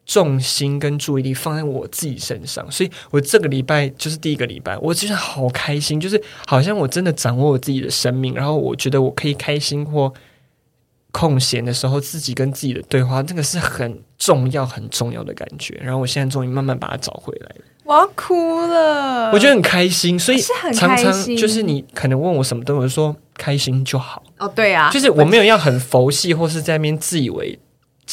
[0.06, 10.12] 重心跟注意力放在我自己身上，所以我这个礼拜就是第一个礼拜，我就是好开心，就是好像我真的掌握我自己的生命，然后我觉得我可以开心或
[11.12, 15.80] 空闲的时候，自己跟自己的对话，这个是很重要很重要的感觉。
[15.82, 17.66] 然后我现在终于慢慢把它找回来了。
[17.84, 20.40] 我要哭了，我觉得很开心，所以
[20.74, 24.24] 常常就是你可能问我什么都有说开心就好。
[24.38, 27.60] 哦，对啊，就是我没有要很佛系或是在那边自以为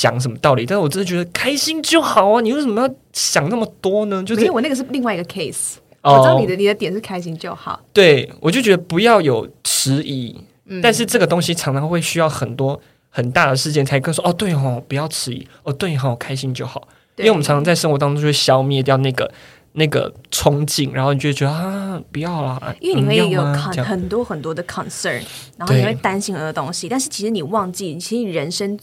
[0.00, 2.40] 讲什么道理，但是我真的觉得开心就好啊！
[2.40, 4.22] 你为什么要想那么多呢？
[4.22, 7.80] 就是因为我那个是另外一个 case，哦，我知道你的你的点是开心就好。
[7.92, 12.80] 对，我就觉得不要有迟疑，嗯，但是这个东西常常会需要很多
[13.10, 19.28] 很大的事件才跟说哦，对哦，不要迟疑，哦，对哦，开心就好，因为我们常常在生活当中就会消灭掉那个。
[19.72, 25.20] 那个憧憬，然后你就觉得啊，不要啦，因为你会有很很多很多的 concern，
[25.56, 28.76] 然后你会担心很多东西，但是其实你忘记，其实你人生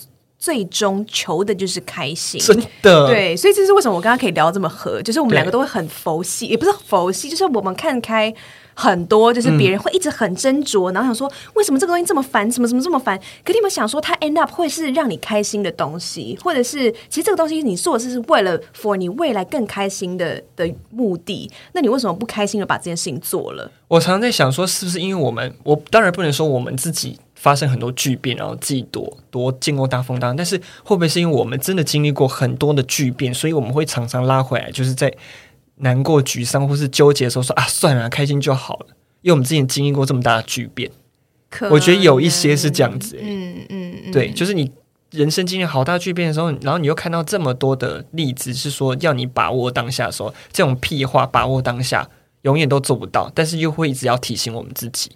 [0.46, 3.08] 最终求的就是开心，真的。
[3.08, 8.32] 对，所以这是为什么我刚刚可以聊这么合，就是我们两个都会很佛系，也不是佛系，就是我们看开。
[8.78, 13.18] 很多就是别人会一直很斟酌，嗯、然后想说为什么这个东西这么烦，什么什么这么烦？
[13.42, 21.50] 可你有没有想说，它 end up 会是让你开心的东西，或者是其实这个东西你做的是是为了 for 你未来更开心的的目的？
[21.72, 23.72] 那你为什么不开心的把这件事情做了？
[23.88, 35.14] 我常常在想说，是不是因为我们，我当然不能说我们自己发生很多巨变，然后自己躲躲见过大风大浪，但是会不会是因为我们真的经历过很多的巨变，所以我们会常常拉回来，就是在。
[35.80, 38.86] 难过、沮丧或是纠结的时候，说啊，算了，开心就好了。
[39.24, 40.90] 因为我们之前经历过这么大的巨变，
[41.70, 43.20] 我觉得有一些是这样子。
[43.22, 44.72] 嗯嗯，嗯对，就是你
[45.12, 52.10] 人生经历好大巨变的时候，然后你又看到这么多的例子，是说要你把握当下的时候，这种屁话，把握当下
[52.44, 55.12] 永远都做不到，但是又会一直要提醒我们自己。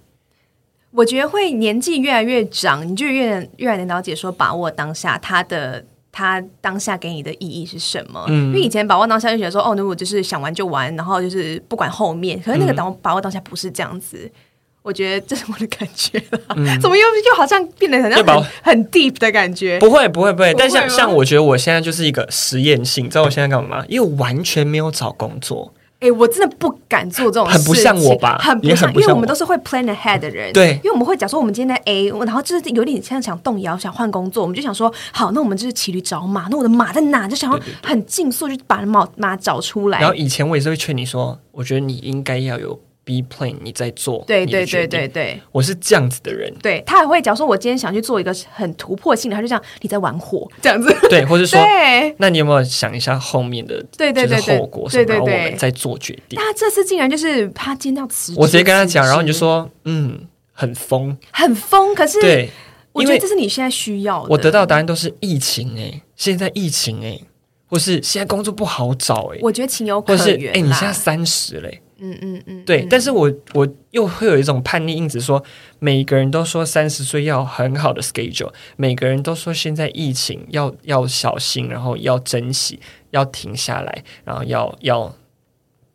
[0.92, 5.86] 我觉得会年纪越来越长，你就越越来越了解说把握当下他的。
[6.12, 8.26] 他当下给你的意义是什么？
[8.28, 12.38] 嗯，因为以前把握当下就觉得说，哦，那我就是想玩就玩，然后就是不管后面。
[12.42, 14.32] 可是那个当把握当下不是这样子，嗯、
[14.82, 16.40] 我觉得这是我的感觉了。
[16.58, 19.80] 嗯、怎么又又好像变得很像很很 deep 的感觉？
[19.80, 23.86] 不会不会不会，但像像我觉得我现在就是一个实验性，你知道我现在干嘛吗？
[23.88, 25.72] 因为我完全没有找工作。
[26.00, 28.38] 哎、欸，我真的不敢做这种事情，很不像我吧？
[28.40, 30.54] 很不像，因为我们都是会 plan ahead 的人。
[30.54, 37.28] 对，因为我们会讲说，我们今天在 A，然后就是有点像想动摇，想换工作，我们就想说，好，那我们就是骑驴找马，那我的马在哪？
[37.28, 40.00] 就想要很尽速就把马马找出来。
[40.00, 42.80] 然后以前我也是会劝你说，我觉得你应该要有。
[43.10, 46.54] B plan 你在做，对对对对对，我是这样子的人。
[46.62, 51.60] 对，他还会讲说，我今天想去做一个很突破性的，他就这样，你在玩火这样子， 对，或者说，
[52.18, 54.88] 那你有没有想一下后面的对对对后果？
[54.92, 56.40] 对对对，我们再做决定。
[56.40, 61.96] 那这次竟然就是他今天要辞职，我直接跟他讲，然后你就说，嗯，很疯，很疯。
[61.96, 62.52] 可是，对，
[62.92, 64.28] 我觉得这是你现在需要的。
[64.30, 67.20] 我得到的答案都是疫情哎，现在疫情哎，
[67.66, 70.54] 或是现在工作不好找哎，我觉得情有可原。
[70.54, 71.82] 哎，你现在三十嘞。
[72.02, 75.44] 嗯嗯嗯，对，但是我我又会有一种叛逆因子说，
[75.80, 82.80] 每个人都说三十岁要很好的 schedule，每个人都说现在疫情要要小心，然后要珍惜，
[83.12, 85.16] 要停下来，然后要要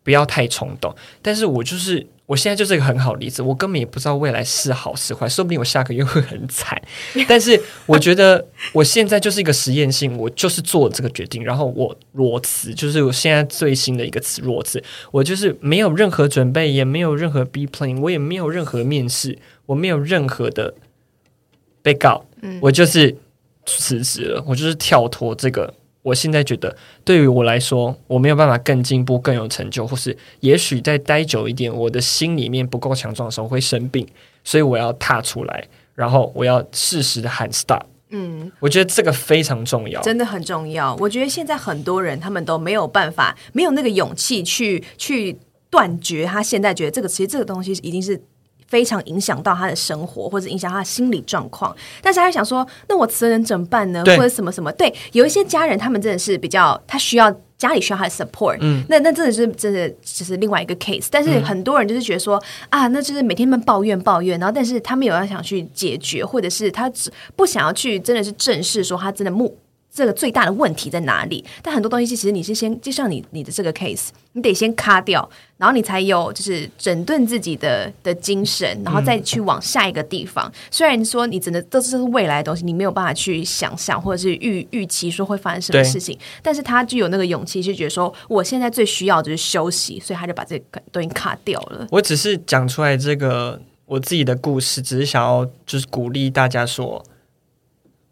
[0.03, 2.07] 不要太冲动，但是我就是。
[2.27, 6.81] 我现在就是一个很好的例子，我根本也不知道未来是好是坏，说不定我下个月会很惨。
[7.29, 20.75] 但是我觉得我现在就是一个实验性，我就是做了这个决定，然后我裸辞，就是我现在最新的一个词裸辞，我就是没有任何准备，也没有任何 B plan，我也没有任何面试，我没有任何的
[21.83, 22.25] 被告，
[22.63, 23.17] 我就是
[23.67, 25.75] 辞职了，我就是跳脱这个。
[26.05, 34.07] 我现在觉得，对于我来说，我没有办法更进步、更有成就，或是也许再待久一点，我的心里面不够强壮的时候会生病，
[34.45, 37.81] 所以我要踏出来，然后我要适时的喊 stop。
[38.11, 40.95] 嗯，我觉得这个非常重要，真的很重要。
[40.97, 45.35] 我觉得现在很多人他们都没有办法，没有那个勇气去去
[45.71, 46.27] 断绝。
[46.27, 48.21] 他现在觉得这个其实这个东西已经是。
[48.75, 51.73] 非常影响到他的生活，或者影响他的心理状况。
[52.03, 54.03] 但是他想说，那我辞人怎么办呢？
[54.05, 54.73] 或者什么什么？
[54.73, 58.59] 对，有一些家人，他们真的是比较，他需要家里需要他的 support。
[58.63, 61.07] 嗯，那那真的是真的，就是另外一个 case。
[61.09, 62.37] 但是很多人就是觉得说，
[62.71, 69.57] 嗯、啊，那就是每天们抱怨抱怨，然后但是他们有要想去解决，或者是他只不想要去真的是正视说他真的目
[69.95, 71.45] 这个最大的问题在哪里？
[71.63, 80.49] 但很多东西其实你是先，就像你你的这个 case，你得先卡掉，然后你才有就是整顿自己的的精神，然后再去往下一个地方。
[80.49, 91.87] 嗯、虽然说你真的都是未来的东西，你没有办法去想象或者是预预期说会发生什么事情，但是他就有那个勇气，就觉得说我现在最需要的就是休息，所以他就把这个东西卡掉了。
[91.93, 97.05] 我只是讲出来这个我自己的故事，只是想要就是鼓励大家说，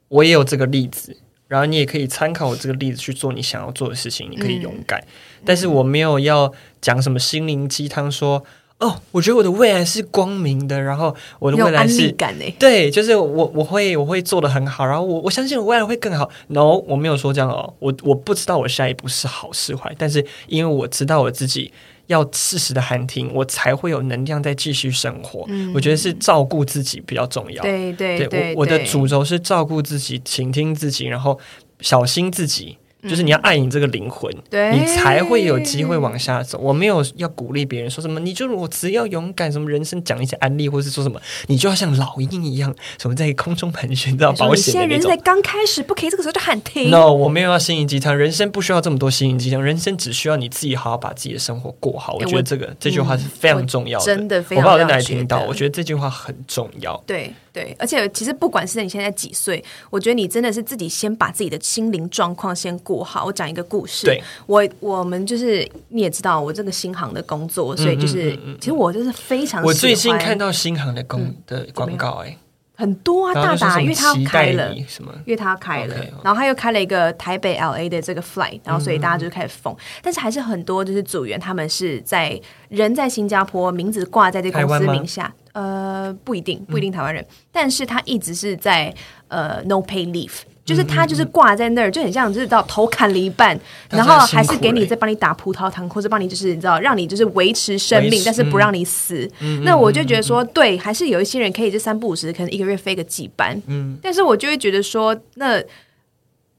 [0.06, 1.16] 我也有这个例子。
[1.52, 4.98] 然后你也可以参考我这个例子去做你想要做的事情，你可以勇敢。
[5.00, 8.42] 嗯、但是我没有要讲什么心灵鸡汤说，
[8.78, 12.10] 说哦，我觉得我的未来是光明的，然后我的未来是
[12.58, 16.30] 对，就是我我会我会做的很好，然后我我相信我未来会更好。
[16.46, 21.70] No，我没有说这样哦，我我不知道我下一步是好是坏，但是因为我知道我自己。
[22.06, 25.44] 要适时的喊停，我才会有能量再继续生活。
[25.48, 27.62] 嗯，我觉得是照顾自己比较重要。
[27.62, 31.38] 对对对，对，我我的主轴是照顾自己，倾听自己，然后
[31.80, 32.78] 小心自己。
[33.08, 36.56] 就是你要爱你这个灵魂，对，你才会有机会往下走。
[36.58, 44.80] 我没有要鼓励别人说什么，你就我只要勇敢，什么人生讲一些案例，或是说什么，你就要像老鹰一样，什么在空中盘旋，知道保险的那种。
[44.80, 46.90] 现在人在刚开始，不可以这个时候就喊停。
[46.90, 52.14] No，我没有要心灵鸡汤，人生不需要这么多心灵鸡汤，人生只需要你自己好好把自己的生活过好。
[52.14, 54.64] 我觉得这个这句话是非常重要的，真的非常。
[54.64, 57.02] 我不知道在哪里听到，我觉得这句话很重要。
[57.06, 57.32] 对。
[57.52, 63.26] 对，而且其实不管是你现在几岁，我觉得你真的是自己先把自己的心灵状况先过好。
[63.26, 69.62] 我讲一个故事，对，我我们就是你也知道，我这个新航的工作，所以就是、嗯嗯嗯、其实我就是非常。
[69.62, 72.38] 我最近看到新航的工、嗯、的广告、欸，哎，
[72.74, 75.12] 很多啊，大大，因为他要开了，什么？
[75.26, 85.32] 因为他要开了，然后他又开了一个台北 LA 的这个 flight，然后所以大家就开始疯、嗯，但是还是很多就是组员他们是在人在新加坡，名字挂在这公司名下。
[85.52, 88.92] 呃，不一定，不一定台湾人，嗯，但是他一直是在
[89.28, 90.32] 呃 no pay leave，
[90.64, 93.58] 就是他就是挂在那儿，就很像就是到头砍了一半，
[93.90, 99.62] 然后还是给你再帮你打葡萄糖，或者帮你就是你知道让你就是维持生命，但是不让你死，嗯。
[99.64, 105.62] 那我就觉得说，对，还是有一些人可以这三不五时，可能一个月飞个几班，嗯，但是我就会觉得说那。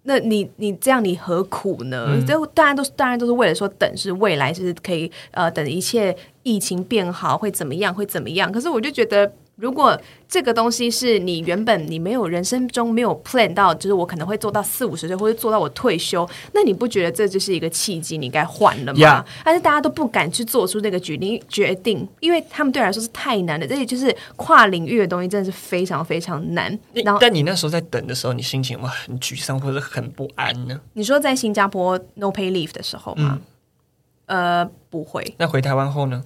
[0.06, 2.22] 那你你这样你何苦呢？
[2.28, 6.14] 就、嗯、当然都是当然都是为了说等是未来是可以呃等一切
[6.44, 8.52] 疫情变好会怎么样会怎么样？
[8.52, 9.32] 可是我就觉得。
[9.56, 18.18] 如果这个东西是你原本你没有人生中没有 plan 到，就是我可能会做到四五十岁，或者做到我退休，那你不觉得这就是一个契机？
[18.18, 23.68] 你该换了吗.但是大家都不敢去做出那个决定决定，因为他们对我来说是太难了。
[23.68, 26.68] 这里就是跨领域的东西，真的是非常非常难。
[26.94, 30.80] 然后，但你那时候在等的时候，你心情有没有很沮丧或者很不安呢？
[30.94, 33.40] 你说在新加坡 no pay leave 的时候吗？
[34.26, 35.36] 嗯、呃，不会。
[35.38, 36.24] 那回台湾后呢？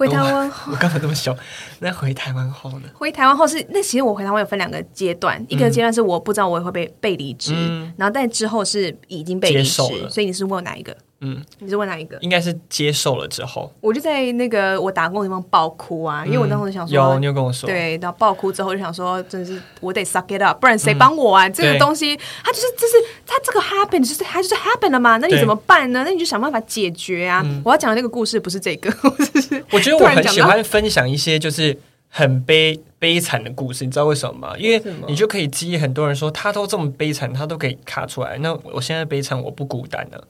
[0.00, 1.36] 回台湾后，我刚才这么凶。
[1.80, 2.88] 那回台湾后呢？
[2.94, 10.96] 回台湾后是那其实我回台湾有分两个阶段，嗯，一个阶段是我不知道我也会被被离职，嗯，然后但之后是已经被离职，所以你是问哪一个？
[11.22, 12.16] 嗯，你是问哪一个？
[12.20, 21.46] 应该是接受了之后，我就在那个我打工的地方爆哭啊，嗯、因为我当时想说，有你有跟我说，对，然后爆哭之后就想说，真的是我得 suck it up，不然谁帮我啊？
[21.46, 22.94] 嗯、这个东西它就是就是
[23.26, 26.02] 它这个 happen 就是它就是 happen 了嘛，那你怎么办呢？
[26.04, 27.42] 那你就想办法解决啊！
[27.44, 28.90] 嗯、我要讲的那个故事不是这个，
[29.72, 31.76] 我觉得我很喜欢分享一些就是
[32.08, 34.54] 很悲悲惨的故事，你知道为什么吗？
[34.58, 40.24] 因为你就可以激励很多人说，他都这么悲惨，他都可以卡出来，那我现在悲惨，我不孤单了。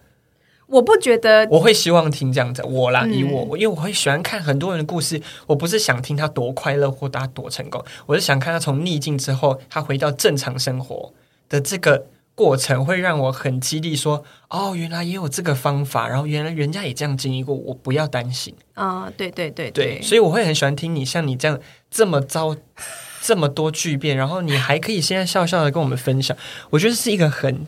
[0.71, 5.21] 我不觉得，我会希望听这样子，我啦，以我，因为我会喜欢看很多人的故事。
[5.47, 11.13] 我不是想听他多快乐或他多成功，我是想看他从逆境之后，他回到正常生活
[11.49, 12.07] 的这个
[12.37, 13.97] 过程，会让我很激励。
[13.97, 19.11] 说，哦，原来也有这个方法，然后原来人家也这样经历过，我不要担心啊。
[19.17, 21.59] 对对对对，对，所以我会很喜欢听你像你这样
[21.91, 22.55] 这么糟，
[23.21, 26.37] 这么多巨变，然后你还可以现在笑笑的跟我们分享，
[26.71, 27.67] 我觉得是一个很。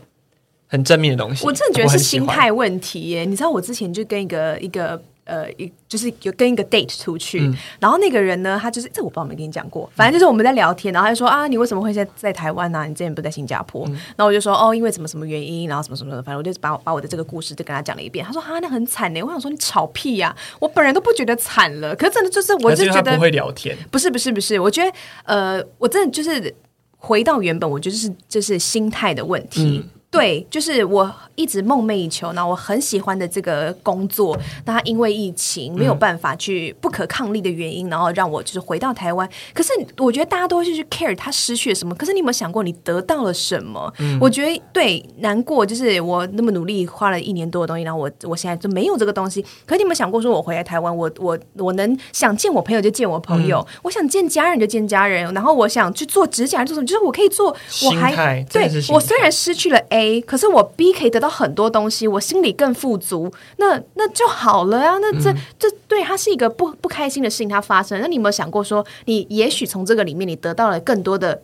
[0.73, 3.25] 很正面的东西，我真的觉得是心态问题耶。
[3.25, 12.85] 你知道，我之前就跟一个一个呃，一就是有跟一个 date 出去，嗯，然后那个人呢，他就是这我不知道有没有跟你讲过，反正就是我们在聊天，然后他就说啊，你为什么会在在台湾呢，啊？
[12.85, 13.85] 你之前不在新加坡？
[13.87, 18.25] 嗯，然后我就说哦，因为什么什么原因，然后什么什么的，反正我就把把我的这个故事就跟他讲了一遍。
[18.25, 19.21] 他说啊，那很惨呢。
[19.21, 24.91] 我想说你吵屁呀，啊，我本人都不觉得惨了，可是真的就是我就觉得不会聊天，不是不是不是，我觉得
[25.25, 26.51] 呃，我真的就是
[26.97, 29.83] 回到原本，我觉得是就是心态的问题。
[29.85, 39.27] 嗯对，就是我一直梦寐以求，那我很喜欢的这个工作，那他因为疫情没有办法去不可抗力的原因，然后让我就是回到台湾。
[39.55, 43.91] 可是我觉得大家都会去 care 他失去了什么，可是你有没有想过你得到了什么？
[43.97, 49.41] 嗯、我觉得对，难过就是我那么努力花了一年多的东西，然后我我现在就没有这个东西。
[49.65, 59.82] 可是你有没有想过，说我回来台湾，我我我能想见我朋友就见我朋友，嗯、我想见家人就见家人，然后我想去做指甲做什么，就是我可以做，我还对我虽然失去了。
[59.89, 64.97] A，可是我 B 可以得到很多东西，我心里更富足，那那就好了啊。
[64.99, 67.99] 那这、嗯、这对他是一个不不开心的事情，它发生。
[68.01, 71.41] 那你有没有想过说，你也许从这个里面你得到了更多的，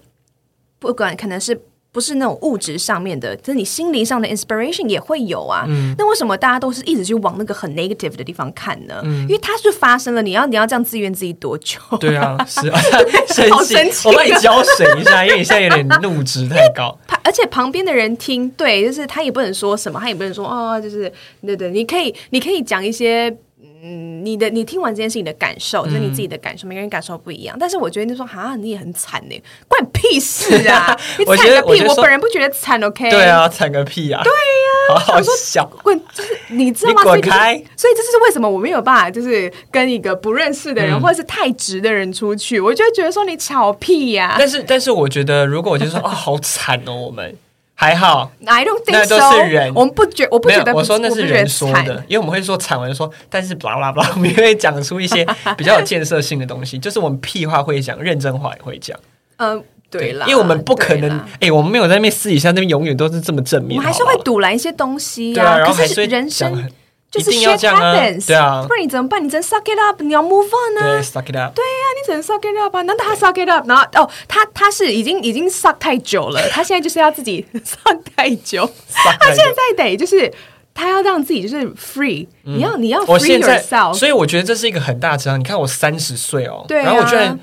[0.79, 1.61] 不管可能是。
[1.99, 5.65] 不是那种物质上面的，就是你心灵上的 inspiration 也会有啊。
[5.67, 9.01] 嗯、那为什么大家都是一直去往那个很 negative 的地方看呢？
[9.03, 11.77] 嗯、因为它是发生了，你要你要这样自怨自己多久？
[11.99, 12.79] 对啊，是啊，
[13.51, 14.07] 好生气。
[14.07, 16.97] 我帮你浇水一下，因为你现在有点怒值太高。
[17.21, 21.11] 而且旁边的人听，对，就是他也不能说什么，他也不能说哦，就是
[21.45, 23.35] 对对，你可以你可以讲一些。
[23.81, 27.55] 嗯，你的你听完这件事情的感受，就是你自己的感受，每个人感受不一样。
[27.57, 30.97] 但是我觉得你说哈，你也很惨呢，关你屁事啊！
[31.17, 31.81] 你惨个屁！
[31.87, 33.09] 我本人不觉得惨，OK？
[33.09, 34.21] 对啊，惨个屁啊！
[34.21, 35.65] 对呀，好好笑。
[35.81, 37.03] 滚，就是你知道吗？
[37.03, 37.55] 滚开！
[37.77, 44.35] 所以这是为什么我没有办法，就是跟一个不认识的人或者是太直的人出去，我就觉得说你吵屁呀。
[44.37, 47.33] 但是，但是我觉得，如果我就说啊，好惨哦，我们。
[47.81, 49.73] 还好，I don't think so, 那都是人。
[49.73, 50.73] 我们不觉，我不觉得。
[50.75, 55.25] 我说那是人说的，因为我们会说惨文说，但是巴拉巴拉，我们会讲出一些
[55.57, 56.77] 比较有建设性的东西。
[56.83, 58.99] 就是我们屁话会讲，认真话也会讲。
[59.37, 65.59] 嗯，对啦，因为我们不可能，哎，我们没有在那边私底下那边永远都是这么正面，我们还是会堵拦一些东西呀。
[65.59, 66.69] 然后还是人生。
[67.11, 69.23] 就是 shit happens，对啊，不然你怎么办？
[69.23, 70.81] 你只能 suck it up，你要 move on 呢？
[70.81, 71.55] 对，suck it up。
[71.55, 72.83] 对呀，你只能 suck it up 啊？
[72.83, 73.67] 难道他 suck it up？
[73.67, 80.31] 然后哦，他他是已经已经 suck 太久了， 他现在就是要自己 suck 太久，他现在得就是
[80.75, 83.95] 他要让自己就是 free，你要你要 free yourself。
[83.95, 85.39] 所以我觉得这是一个很大的成长。
[85.39, 87.39] 你看我三十岁哦，然后我居然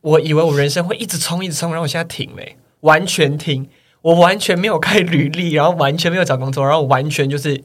[0.00, 2.42] 我以为我人生会一直冲一直冲，然后我现在停了，
[2.80, 3.68] 完全停，
[4.02, 7.62] 我完全没有开履历，然后完全没有找工作，然后完全就是。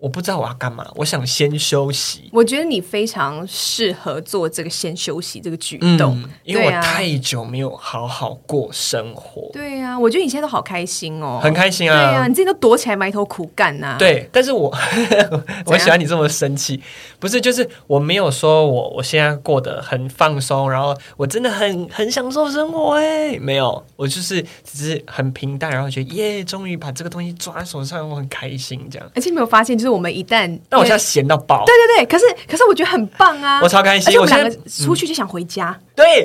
[0.00, 2.30] 我不知道我要干嘛，我想先休息。
[2.32, 9.50] 我觉得你非常适合做这个先休息这个举动，嗯，因为我太久没有好好过生活。
[9.52, 11.94] 对呀，啊，我觉得你现在都好开心哦，很开心啊。
[11.94, 13.96] 对啊，你自己都躲起来埋头苦干呐，啊。
[13.98, 14.74] 对，但是我
[15.66, 16.82] 我喜欢你这么生气，
[17.18, 29.06] 不是，就是我没有说我我现在过得很放松，然后我真的很很享受生活哎，没有，我就是只是很平淡，然后觉得耶，终于把这个东西抓在手上，我很开心这样。
[29.14, 29.89] 而且没有发现就是。
[29.90, 31.64] 我们一旦，但我现在闲到爆。
[31.66, 34.14] 对对对，可是可是我觉得很棒啊，我超开心。
[34.18, 35.78] 我们两个出去就想回家。
[35.94, 36.24] 对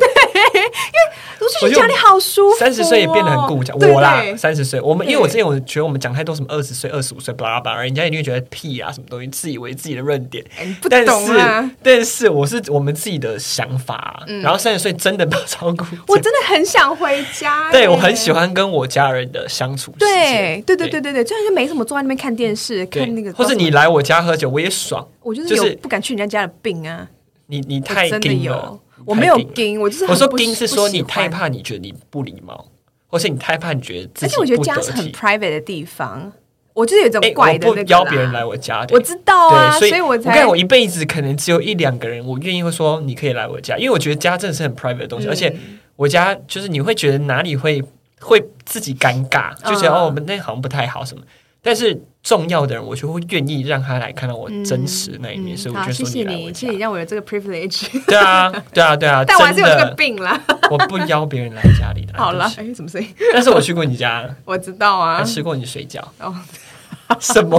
[0.55, 2.57] 对，因为出去家里好舒服。
[2.57, 10.43] 三十岁也变得很顾家，我啦，三十岁，我们因为我之前我觉得我们讲太多什么二十岁、二十五岁，巴拉巴拉，人家一定会觉得屁啊，什么东西，自以为自己的论点。
[10.81, 11.69] 不懂啊。
[11.83, 15.85] 但是我是我们自己的想法，然后三十岁真的不超过。
[16.07, 17.71] 我真的很想回家。
[17.71, 19.91] 对，我很喜欢跟我家人的相处。
[19.99, 25.05] 对对对对对对，就就没什么坐在那边看电视，看那个，或者你来我家喝酒，我也爽。
[25.21, 27.07] 我就是有不敢去人家家的病啊！
[27.47, 32.67] 你你太真的有，我没有惊，我就是我说惊是说你太怕，你觉得你不礼貌，
[33.07, 36.31] 或是你太怕你觉得自己，而且我觉得家是很 private 的地方，
[36.73, 45.55] 我就是有这种怪的，不邀别人来我家，我知道啊，所以我才，我一辈子可能只有一两个人，我愿意会说你可以来我家，因为我觉得家真的是很 private 的东西，而且
[45.95, 47.83] 我家就是你会觉得哪里会
[48.21, 51.23] 会自己尴尬，就觉得哦，我们那好像不太好什么。
[51.67, 56.43] 但是重要的人，我就会愿意让他来看到我真实那一面，所以我就说你来我家。
[56.43, 57.87] 谢谢你，谢谢你让我有这个 privilege。
[58.05, 60.39] 对啊，对啊，对啊， 但我还是有这个病啦。
[60.69, 62.13] 我不邀别人来家里的。
[62.21, 63.09] 好了，哎，什么声音？
[63.33, 65.99] 但是我去过你家，我知道啊，还吃过你水饺。
[66.19, 66.35] 哦，
[67.19, 67.57] 什么？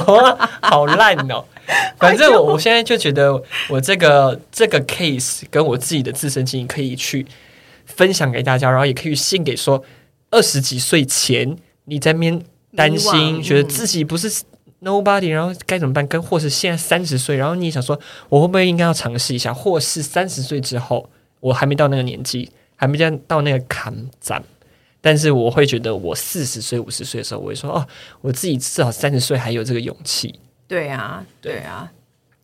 [0.62, 1.44] 好烂哦！
[1.98, 7.26] 反正我我现在就觉得，我这个这个 case 跟我自己的自身经历可以去
[7.86, 9.82] 分享给大家，然后也可以献给说
[10.30, 12.40] 二十几岁前你在面。
[12.76, 14.44] 担心，觉得自己不是
[14.82, 16.06] nobody，然后该怎么办？
[16.06, 19.52] 跟或是现在三十岁，然后你想说，我会不会应该要尝试一下？
[19.52, 21.08] 或是三十岁之后，
[21.40, 24.44] 我还没到那个年纪，还没到那个坎站，
[25.00, 27.86] 但是我会觉得，我四十岁、五十岁的时候，我会说，哦，
[28.20, 30.38] 我自己至少三十岁还有这个勇气。
[30.68, 31.90] 对啊，对啊，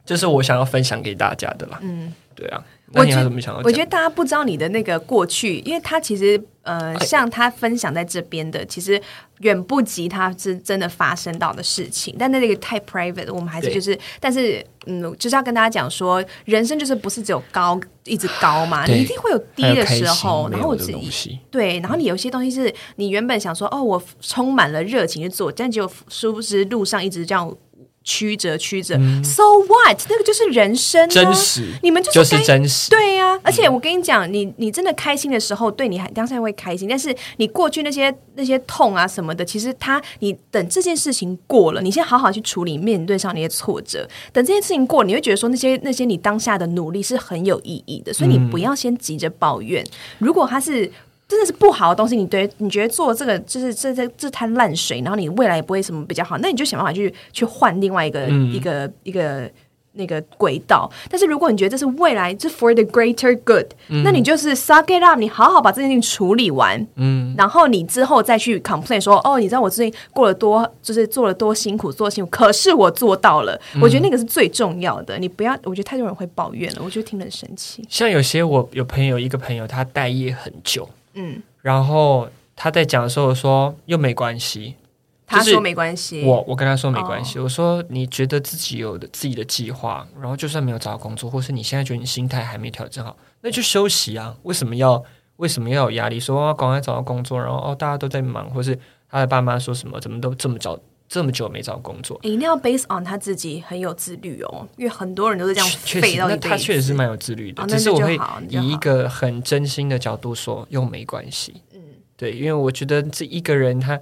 [0.06, 1.78] 这是我想要分享给大家的啦。
[1.82, 2.62] 嗯，对啊。
[2.94, 9.00] 我觉得，我觉得大家不知道你的那个过去，因为他其实呃，像他分享在这边的，其实
[9.38, 12.14] 远不及他是真的发生到的事情。
[12.18, 20.50] 但那那个太 private，我们还是就是，但是嗯，就是要跟大家讲说，人生就是不是只有高一直高嘛，你一定会有低的时候。
[20.50, 27.56] 然后我自己对，然后你有些东西是你原本想说哦，我充满了热情去做，但结果殊不知路上一直这样。
[28.04, 30.00] 曲折曲折，嗯，So what？
[30.08, 31.68] 那个就是人生，啊，真实。
[31.82, 33.40] 你们就是，就是真实，对呀，啊。
[33.44, 36.88] 而且我跟你讲，你你真的开心的时候，对你还当下会开心。
[36.88, 44.08] 但是你过去那些那些痛啊什么的，其实他，你等这件事情过了，你先好好去处理，面对上那些挫折。
[44.32, 48.12] 等这件事情过，你会觉得说那些那些你当下的努力是很有意义的。
[48.12, 49.82] 所以你不要先急着抱怨。
[49.84, 49.88] 嗯，
[50.18, 50.90] 如果他是。
[51.32, 59.50] 真的是不好的东西，你对你觉得做这个就是这这这滩烂水，然后你未来也不会什么比较好，那你就想办法去去换另外一个、嗯、一个一个。
[59.94, 75.18] 那个轨道，但是如果你觉得这是未来，这 for the greater good，、嗯、那你就是 suck it up，你好好把这件事情处理完，嗯，然后你之后再去 complain 说，哦，你知道我最近过了多，就是做了多辛苦，做辛苦，可是我做到了，嗯、我觉得那个是最重要的。
[75.18, 77.84] 你不要，我觉得太多人会抱怨了，我觉得听得很生气。
[77.90, 84.76] 像有些我有朋友，一个朋友他待业很久，嗯，然后他在讲的时候说又没关系。
[85.24, 87.38] 他说没关系，我我跟他说没关系。
[87.38, 87.44] Oh.
[87.44, 94.36] 我说你觉得自己有的自己的计划，然后就算没有找到工作，或是你现在觉得你心态还没调整好，那就休息啊。
[94.42, 95.02] 为什么要
[95.36, 96.20] 为什么要有压力？
[96.20, 100.78] 说赶快找到工作，然后哦大家都在忙，或是他的爸妈说什么，怎么都这么早
[101.12, 102.18] 这么久没找工作？
[102.22, 106.48] 一定要 based on 他自己很有自律哦，因为很多人都是这样废到一辈子。
[106.48, 111.54] 那他确实是蛮有自律的，只是我会以一个很真心的角度说，又没关系。
[111.74, 111.80] 嗯，
[112.16, 114.00] 对，因为我觉得这一个人他。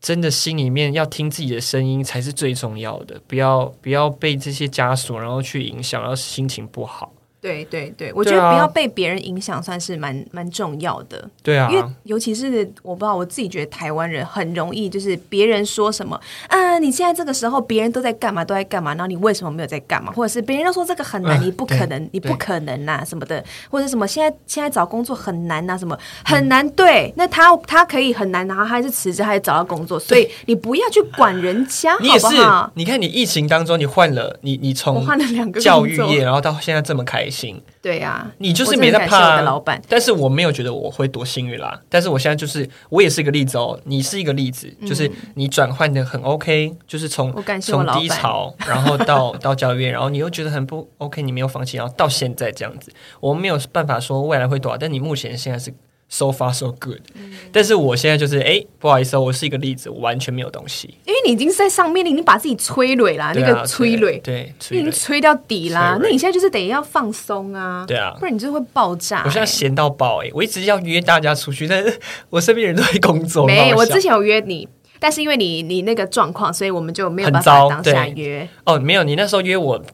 [0.00, 7.10] 真的心里面要听自己的声音才是最重要的，不要不要被这些枷锁然后去影响，然后心情不好。
[7.44, 11.28] 对对对，我觉得不要被别人影响，算是蛮蛮重要的。
[11.42, 16.18] 对啊，因为尤其是我不知道，我自己觉得台湾人很容易就是别人说什么
[16.48, 20.10] 啊，你现在这个时候别人都在干嘛，都在干嘛，然后你为什么没有在干嘛？
[20.12, 26.66] 或者是别人都说这个很难，你不可能，你不可能呐什么的，或者什么现在现在找工作很难呐，什么很难。
[26.70, 32.28] 对，那他他可以很难，然后他还是辞职，还是找到工作，所以你不要去管人家，你也是。
[32.72, 37.33] 你看你疫情当中，你换了你你从换了两个教育业，然后到现在这么开心。
[37.34, 41.80] 行，对呀，你就是没在怕的老板，但是我没有觉得我会多幸运啦。
[41.88, 55.74] 但是我现在就是，我也是一个例子哦，你是一个例子，就是你转换的很 OK，就是从从低潮，然后到 到教育，然后你又觉得很不 OK，你没有放弃，然后到现在这样子，我没有办法说未来会多少，但你目前现在是。
[56.14, 60.96] So far so good，嗯、但是我现在就是哎，不好意思，我是一个例子，我完全没有东西。
[61.04, 65.98] 因为你已经是在上面，你已经把自己催泪啦，啊、那个催泪，对，已经催到底啦。
[66.00, 69.24] 那你现在就是等于要放松啊，对啊，不然你就会爆炸、欸。
[69.24, 71.98] 我现在闲到爆哎，我一直要约大家出去，但是
[72.30, 73.44] 我身边人都在工作。
[73.44, 74.68] 没，我之前有约你，
[75.00, 78.48] 但是因为你你那个状况，所以我们就没有办法当下约。
[78.64, 79.84] 哦，没有，你那时候约我。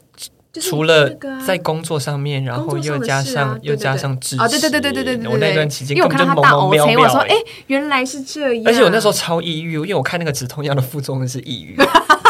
[0.60, 1.08] 除了
[1.46, 7.36] 在工作上面，然后又加上又加上知识，啊，对对对对对对对，我那段期间因为我看到他大 OK，我说哎，
[7.68, 8.64] 原来是这样。
[8.66, 11.76] 而且我那时候超抑郁，因为我看那个止痛药的副作用是抑郁，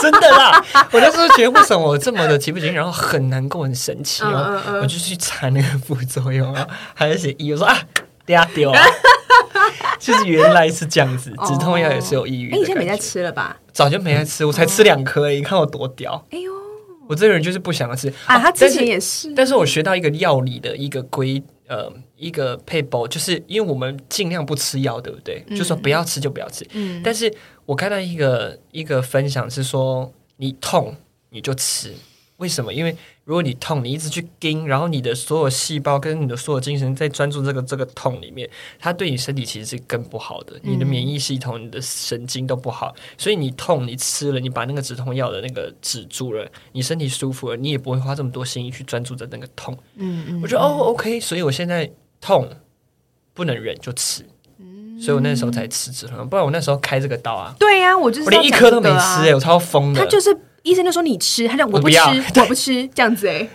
[0.03, 0.63] 真的啦。
[0.93, 4.61] 我那时候觉得为什么我这么的提不起劲，然后很难过，很神奇哦。
[4.83, 7.79] 我就去查那个副作用啊，还是写抑郁，我说啊，
[8.27, 8.83] 对啊，丢啊，
[9.99, 12.53] 就是原来是这样子，止痛药也是有抑郁。
[12.53, 13.57] 哎，你现在没在吃了吧？
[13.73, 16.23] 早就没在吃，我才吃两颗，你看我多屌。
[16.31, 16.60] 哎呦。
[17.11, 25.43] 我这个人就是不想要吃啊，他之前也是，但是，我学到一个药理的一个规，呃，一个配包，就是因为我们尽量不吃药，对不对？
[25.49, 26.65] 嗯、就说不要吃就不要吃。
[26.73, 27.35] 嗯，但是
[27.67, 30.95] 我看到一个一个分享是说，你痛
[31.31, 31.93] 你就吃。
[32.41, 32.73] 为什么？
[32.73, 40.59] 因为如果你痛，你一直去盯，然后你的所有细胞跟你的所有精神在专注这个这个痛里面，它对你身体其实是更不好的。
[40.63, 49.77] 你的免疫系统、你的神经都不好，所以你痛，你吃了，你把那个止痛药的那个止住了，你身体舒服了，你也不会花这么多心意去专注在那个痛。
[49.97, 51.91] 嗯嗯，我觉得哦，OK，所以我现在
[52.23, 52.49] 痛
[53.35, 54.25] 不能忍就吃，
[54.99, 60.35] 所以我那时候才吃止痛药，不然我那时候开这个刀啊，对呀、啊，我就是我连一颗都没吃哎、欸，我超疯的，他就是。
[60.63, 63.51] 医生就说你吃，他讲我不吃，我不，我不吃，这样子哎、欸。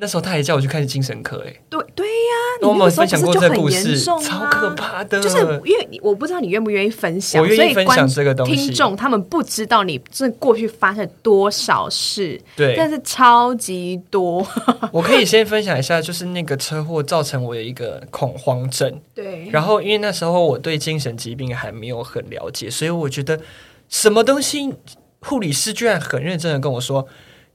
[0.00, 1.60] 那时候他还叫我去看精神科哎、欸。
[1.68, 5.20] 对对呀、啊，你那个时候不是就很严重、啊、超可怕的。
[5.20, 8.54] 就是因为我不知道你愿不愿意分享，我愿意分享这个东西。
[8.54, 14.46] 听众他们不知道你这过去发生了多少事，对，但是超级多。
[14.92, 19.00] 我可以先分享一下，就是那个车祸造成我有一个恐慌症。
[19.12, 23.40] 对，然后因为那时候我对精神疾病还没有很了解，所以我觉得
[23.88, 24.72] 什么东西。
[25.20, 27.06] 护理师居然很认真的跟我说：“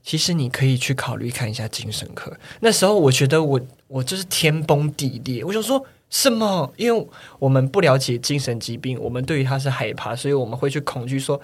[0.04, 5.42] 其实你可以去考虑看一下精神科。”那时候我觉得我我就是天崩地裂。
[5.42, 6.72] 我想说什么？
[6.76, 7.08] 因为
[7.38, 11.40] 我们不了解精神疾病，我们对于它是害怕，所以我们会去恐惧说：“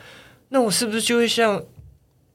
[0.50, 1.62] 那我是不是就会像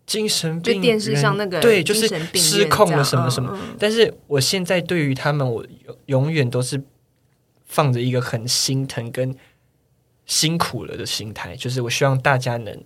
[0.05, 0.75] 精神病？
[0.75, 5.63] 就电视上那个对，就是失控了什么什么？”嗯嗯，但是我现在对于他们，我
[6.07, 6.81] 永远都是
[7.65, 9.33] 放着一个很心疼跟
[10.25, 12.83] 辛苦了的心态，就是我希望大家能。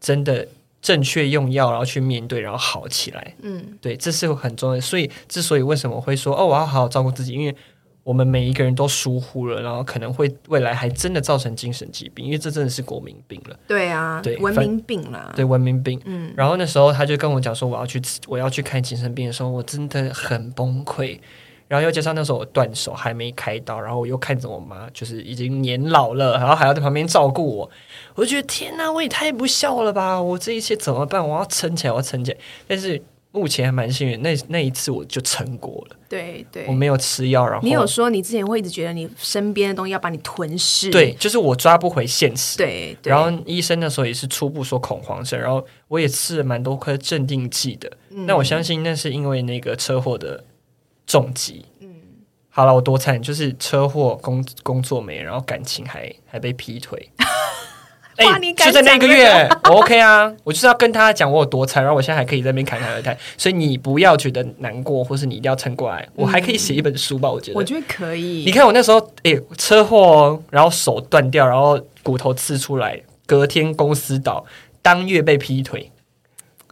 [0.00, 0.48] 真的
[0.82, 3.34] 正确用药，然后去面对，然后好起来。
[3.42, 4.80] 嗯，对，这是很重要的。
[4.80, 7.54] 所以，之所以为什么我会说哦，我要好好照顾自己，因为
[8.02, 13.58] 我们每一个人都疏忽了，然后可能会未来还真的造成精神疾病，因为这真的是国民病了。
[13.68, 15.30] 对啊，对，文明病啦。
[15.36, 16.00] 对，文明病。
[16.06, 21.18] 嗯，然后那时候他就跟我讲说，我要去我要去看精神病的时候，我真的很崩溃。
[21.70, 27.70] 然后又加上那时候我断手还没开刀，然后我又看着我妈就是已经年老了，然后还要在旁边照顾我，
[28.16, 30.20] 我就觉得天哪，我也太不孝了吧！
[30.20, 31.24] 我这一切怎么办？
[31.24, 32.38] 我要撑起来，我要撑起来。
[32.66, 33.00] 但是
[33.30, 35.96] 目前还蛮幸运，那那一次我就撑过了。
[36.08, 42.58] 对对，我没有吃药，然后你有说你之前会一直觉得你身边的东西要把你吞噬，对，就是我抓不回现实。
[42.58, 47.88] 对，对，然后医生那时候也是初步说恐慌症，然后我也吃了蛮多颗镇定剂的。
[48.08, 50.42] 那、嗯、我相信那是因为那个车祸的
[51.10, 51.64] 重疾。
[51.80, 51.88] 嗯，
[52.50, 57.10] 好了，我多惨，就是车祸工工作没，然后感情还还被劈腿。
[58.16, 67.28] 哎、欸，就在那个月，我 OK 啊， 我就是要跟他讲我有多惨，然后我现在还可以在那边侃侃而谈，所以你不要觉得难过，或是你一定要撑过来，我还可以写一本书吧？
[67.28, 68.44] 我觉得，我觉得可以。
[68.44, 74.44] 你看我那时候，哎、欸，车祸，然后手断掉，然后骨头刺出来，隔天公司倒，
[74.82, 75.90] 当月被劈腿。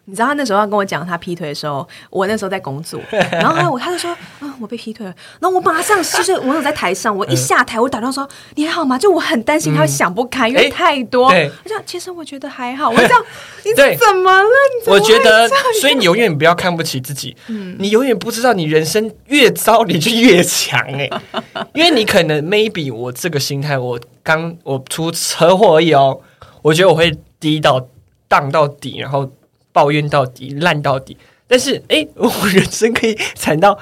[0.09, 2.99] 你知道他那时候要跟我讲他劈腿的时候，我那时候在工作，
[3.31, 8.99] 然后他 我他就说啊，我被劈腿了，然后我马上就是我有在台上，我一下台我打电话说你还好吗？
[8.99, 11.27] 就我很担心他会想不开，因为太多。
[11.29, 13.23] 我讲其实我觉得还好，我讲
[13.65, 13.85] 你怎
[14.17, 14.49] 么了？
[14.87, 15.47] 我觉得，
[15.79, 17.37] 所以你永远不要看不起自己，
[17.79, 21.21] 你永远不知道你人生越糟你就越强哎、欸，
[21.75, 26.19] 因为你可能 maybe 我这个心态，我刚我出车祸而已哦，
[26.63, 27.87] 我觉得我会低到
[28.27, 29.31] 荡到底，然后。
[29.79, 31.17] 抱怨到底，烂到底，
[31.47, 33.79] 但是哎、欸， 我人生可以惨到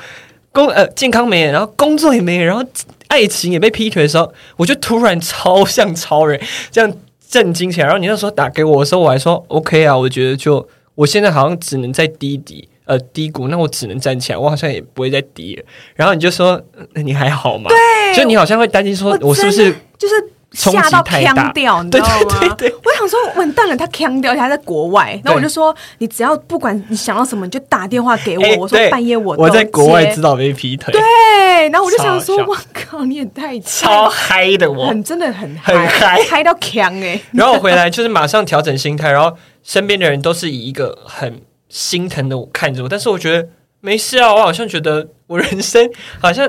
[0.53, 2.63] 工呃健康没了，然后工作也没了，然后
[3.09, 6.39] 爱情也被劈腿的时候，我就突然超像超人，
[6.71, 6.93] 这样
[7.31, 7.87] 震惊起来。
[7.87, 15.65] 然后你那时候打给我的时候，我还说 OK 啊，我觉得就我现在好像只能在低底呃低谷，那我只能站起来，我好像也不会再低了。
[15.95, 16.61] 然后你就说
[16.93, 17.71] 那你还好吗？
[17.71, 20.15] 对，就你好像会担心说我是不是就是。
[20.53, 22.15] 吓到呛掉， 你知道吗？
[22.19, 25.21] 对对对对，我想说完蛋了，他呛掉，他在国外。
[25.25, 28.43] 然后我就说，你只要不管你想到什么，你就打电话给我。
[28.45, 30.93] 欸、我说半夜我我在国外知道被劈腿。
[30.93, 37.21] 对，然后我就想说，我靠，你也太超嗨的我，我很真的很很嗨，嗨到呛哎。
[37.33, 43.49] 然后我回来就是马上调整心态，然后身边的人都是以一个很心疼的我看着我，但是我觉得
[43.81, 45.91] 没事啊，我好像觉得我人生
[46.21, 46.49] 好像。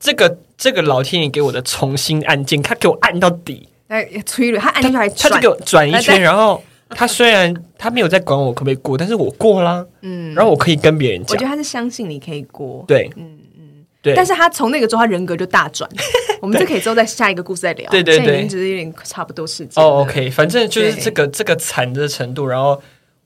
[0.00, 13.62] 这个这个老天爷给我的重新按键，他给我按到底，哎，催了他按下去还他，他就给我转一圈，然后他虽然他没有在管我可不可以过，但是我过啦，嗯，然后我可以跟别人讲，我觉得他是相信你可以过，对，嗯嗯，
[14.00, 15.88] 对，但是他从那个之后，他人格就大转，
[16.40, 22.80] 我们这可以之后在下一个故事再聊，对对对，已经只是有点差不多时间，哦，OK，反正就是这个这个惨的程度，然后。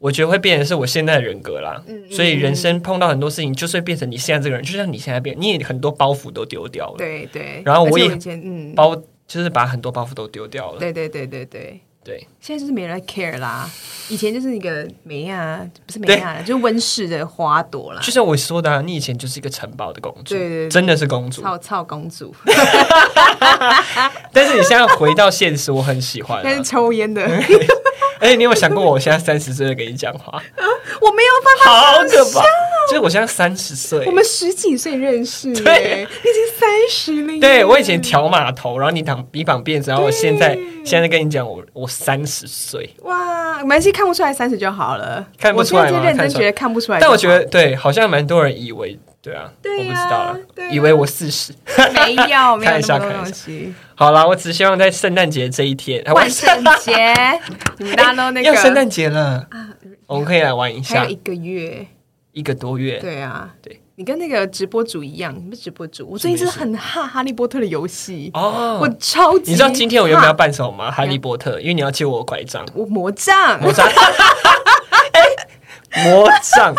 [0.04, 7.62] 我觉得会变成是我现在的人格啦，嗯、所以人生碰到很多事情，就是会变成你现在这个人，就像你现在变，你也很多包袱都丢掉了，对对。
[7.64, 8.06] 然后我也
[8.76, 8.94] 包，
[9.26, 12.28] 就是把很多包袱都丢掉了，对对对对对对。
[12.38, 13.66] 现在就是没人来 care 啦，
[14.10, 18.02] 以前就是一个梅啊，不是梅啊，就是温室的花朵啦。
[18.02, 22.34] 就像我说的、啊，你以前就是一个城堡的公主，对，对对，真的是公主，操操公主。
[24.34, 27.26] 但是你现在回到现实，我很喜欢、啊，但是抽烟的。
[28.24, 30.64] 哎、欸，你有没有想过，我现在三十岁了，跟你讲话，啊
[30.98, 32.42] 我没有办法，好可怕！
[32.88, 37.38] 就是我现在三十岁，我们十几岁认识，对，已经三十了。
[37.38, 48.98] 对，我以前挑码头，然后你绑比绑辫子，然后我现在现在跟你讲，我我三十岁，哇，没关系，看不出来三十就好了，看不出来认真觉得看不出来，但我觉得对，好像蛮多人以为。
[49.24, 51.54] 对啊，对啊，我不知道了，啊、以为我四十，
[51.94, 53.50] 没有，没有看一下，看一下。
[53.94, 56.46] 好啦，我只希望在圣诞节这一天，万圣
[56.80, 56.92] 节，
[57.80, 59.46] 你们大家都那个要圣诞节了。
[59.50, 59.68] 啊，
[60.06, 61.86] 我们可以来玩一下，一个月，
[62.32, 68.30] 一个多月，对啊，对，你跟那个直播主一样，你不是直播主，我最近是很哈哈利波特的游戏。
[68.34, 70.90] 哦，我超级，你知道今天我原本要办什么吗？
[70.90, 71.06] 哈。
[71.06, 73.88] 利波特，因为你要借我拐杖，我魔杖，魔杖。
[76.04, 76.74] 魔杖，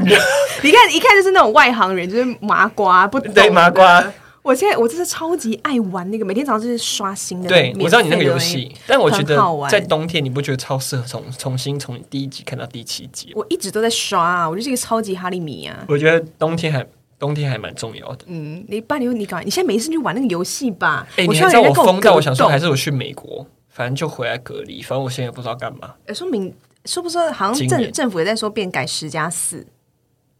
[0.62, 3.32] 你看一看就是那种外行人，就是麻瓜，不懂。
[3.34, 4.04] 对麻瓜。
[4.42, 7.48] 我现在我真是超级爱玩那个，每天早上就是刷新的。
[7.48, 9.38] 对，我知道你那个游戏，但我觉得
[9.70, 13.32] 在冬天你不觉得超适合从重新从第一集看到第七集？
[13.36, 15.84] 我一直都在刷啊，我就是一个超级哈利米啊。
[15.86, 16.84] 我觉得冬天还
[17.20, 18.24] 冬天还蛮重要的。
[18.26, 21.06] 嗯，你爸你你搞，你现在没事去玩那个游戏吧？
[21.12, 22.12] 哎、欸，你还知道我疯掉？
[22.14, 25.94] 我想说还是我去美国，反正就回来隔离，反正我现在也不知道干嘛。
[26.00, 26.52] 哎、欸，说明。
[26.84, 27.30] 说不说？
[27.30, 29.64] 好像政政府也在说变改十加四，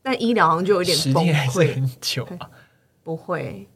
[0.03, 1.75] 但医疗好像就有点崩溃。
[1.75, 2.51] 很久啊，
[3.03, 3.67] 不会。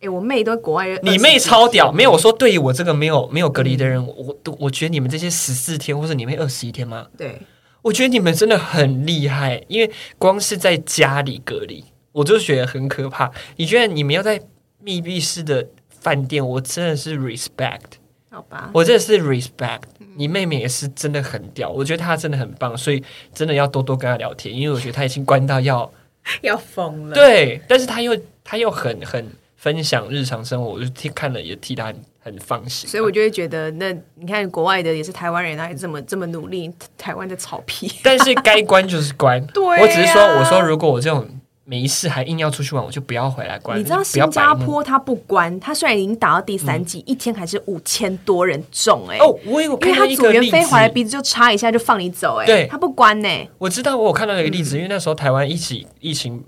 [0.00, 1.90] 哎、欸，我妹都国外，你妹超屌。
[1.90, 7.08] 没有，我说对于我这个没有没有隔离的人，我都我觉得你们这些十四天或者你们二十一天吗？
[7.16, 7.42] 对，
[7.82, 13.28] 我觉得你们真的很厉害，因为光是在家里隔离，我就觉得很可怕。
[13.56, 14.40] 你觉得你们要在
[14.80, 17.98] 密闭式的饭店，我真的是 respect。
[18.30, 19.82] 好吧，我真的是 respect。
[20.18, 23.02] 你妹妹也是真的很屌，我觉得她真的很棒，所以
[23.32, 25.90] 真的要多多跟她聊天，因为我觉得她已经关到要
[26.42, 27.14] 要疯了。
[27.14, 29.24] 对，但是她又她又很很
[29.56, 32.90] 分享日常生活，我就替看了也替她很很放心。
[32.90, 37.90] 所以我就会觉得，那你看国外的也是台湾人，他也这么这么努力，台湾的草皮。
[38.02, 41.26] 但是该关就是关， 对啊，我只是说，我说如果我这种。
[41.70, 43.78] 没事，还硬要出去玩，我就不要回来关。
[43.78, 49.22] 你知道新加坡它不关，它虽然已经打到第三季，嗯、一天还是五千多人中哎、欸。
[49.22, 52.46] 哦，我有看到一个例子，因为他组员飞回来鼻子就插一下就放你走哎、欸。
[52.46, 53.46] 对，他不关呢、欸。
[53.58, 56.42] 我知道，我有看到一个例子，嗯、因为那时候台湾一起疫情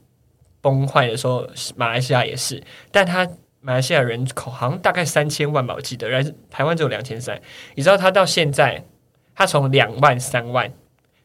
[0.63, 1.47] 崩坏的时候，
[1.77, 3.29] 马来西亚也是，但他
[3.61, 7.39] 马来西亚人口好像大概三千万吧，我记得，然后台湾只有两千三。
[7.75, 8.83] 你知道他到现在，
[9.35, 10.73] 他从两万三万。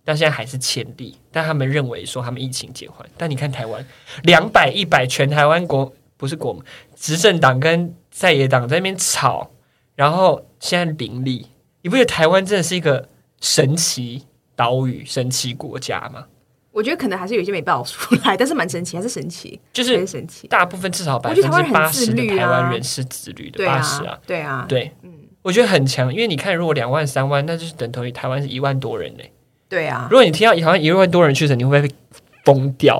[0.05, 3.85] 但现在还是千例，但他们认为说他们疫情减缓，但你看台湾
[4.23, 6.63] 两百一百，全台湾国不是国
[6.95, 9.49] 执政党跟在野党在那边吵，
[9.95, 11.47] 然后现在零例，
[11.81, 13.09] 你不觉得台湾真的是一个
[13.41, 14.23] 神奇
[14.55, 16.27] 岛屿、神奇国家吗？
[16.71, 20.47] 我觉得可能还是有些没爆出来，但是蛮神奇，还是神奇，就是神奇。
[20.49, 29.31] 大部分至少百分之八十的台湾人是自律的，八十啊，对啊，对，嗯，我觉得很强，因为你看，如果两万三万，那就是等同于台湾是一万多人嘞。
[29.67, 31.95] 对呀，如果你听到好像一万多人去的，你会不会
[32.45, 32.97] 疯掉？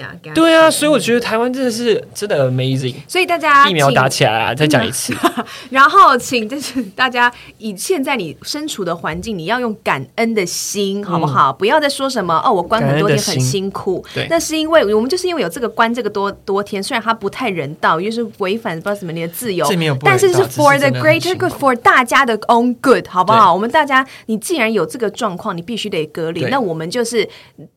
[0.00, 2.94] 啊，对啊，所以我觉得台湾真的是真的 amazing。
[3.08, 5.12] 所以大家疫苗打起来啊，再讲一次。
[5.68, 11.50] 然后请就是大家以现在你身处的环境，你要用感恩的心，好不好？
[11.50, 14.04] 嗯、不要再说什么哦，我关很多天很辛苦。
[14.14, 19.66] 对，那是因为我们就是因为有这个关这个多多天，虽然它不太人道，又是违反不知道什么你的自由，
[20.02, 23.52] 但是是 for the greater good，for 大家的 own good，好不好？
[23.52, 27.28] 我们大家，你既然有这个状况，你必须得隔离，那我们就是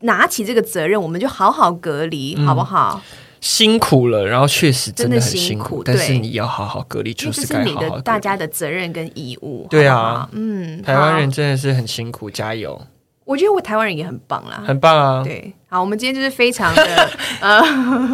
[0.02, 1.02] 拿起这个责任。
[1.08, 3.02] 我们就好好隔离，嗯、好不好？
[3.40, 9.66] 辛苦了，然后确实真的很辛苦，辛苦但是你要好好隔离，就是你的大家的责任跟义务。
[9.70, 12.82] 对啊，好好嗯，台湾人真的是很辛苦，加油！
[13.24, 15.24] 我觉得我台湾人也很棒啦，很棒啊！
[15.24, 17.10] 对，好，我们今天就是非常的
[17.42, 17.62] 呃，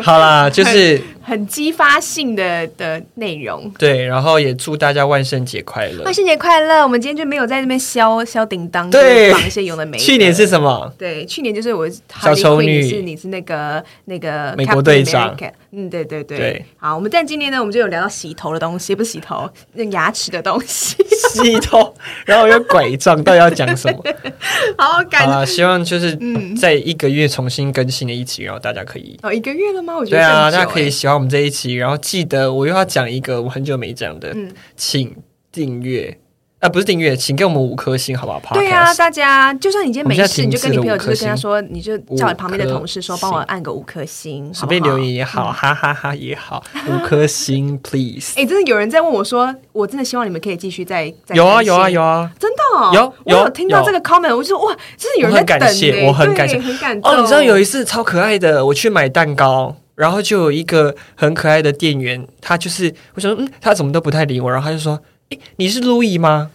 [0.02, 3.72] 好啦，就是很，很激发性的的内容。
[3.78, 6.04] 对，然后也祝大家万圣节快乐！
[6.04, 6.82] 万圣节快乐！
[6.82, 10.04] 我们今天就没有在这边消消叮当，对，绑一些有的没的。
[10.04, 10.92] 去年是什么？
[10.98, 11.88] 对，去年就是我
[12.20, 15.38] 小丑女，是你是那个那个美国队长。
[15.76, 20.96] 嗯，对对对，对，好，我们但今天呢，我们就有聊到洗头的东西，不是洗头，那牙齿的东西，
[21.32, 21.96] 洗头，
[22.26, 24.04] 然后有拐杖，到底要讲什么？
[24.78, 26.18] 好，感好，希望就是
[26.60, 29.98] 在一个月重新更新的一期，然后大家可以哦，一个月了吗？
[29.98, 35.14] 我觉得对啊，大家可以喜欢我们这一期，然后记得我又要讲一个我很久没讲的，嗯，请
[35.52, 36.18] 订阅。
[36.64, 38.40] 啊，不是订阅，请给我们五颗星，好不好？
[38.54, 48.40] 对啊，大家，就算你今天没事，你就跟你朋友就是跟他说，你就叫你旁边的同事说，帮我按个五颗星，随便留言也好，哈哈哈也好，五颗星， please。
[48.40, 57.12] 哎，真的有人在问我说，我真的希望你们可以继续再再有啊有啊有啊，真的有有听到这个 comment，我就说哇，真的有人在等，我很感谢，很感动。
[57.12, 64.98] 哦，你知道有一次超可爱的，我去买蛋糕，然后就有一个很可爱的店员，他就是我想说，嗯，他怎么都不太理我，然后他就说，
[65.34, 66.52] 哎，你是路易吗？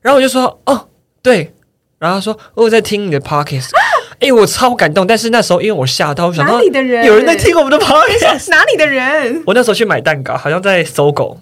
[0.00, 0.88] 然后我就说哦，
[1.22, 1.52] 对，
[1.98, 3.70] 然后他说我在听你的 podcast，
[4.20, 5.06] 哎，我超感动。
[5.06, 8.50] 但是那时候因为我吓到，我想到哪里的人有人在听我们的 podcast？
[8.54, 9.42] 哪里的人？
[9.46, 11.38] 我那时候去买蛋糕，好像在搜狗。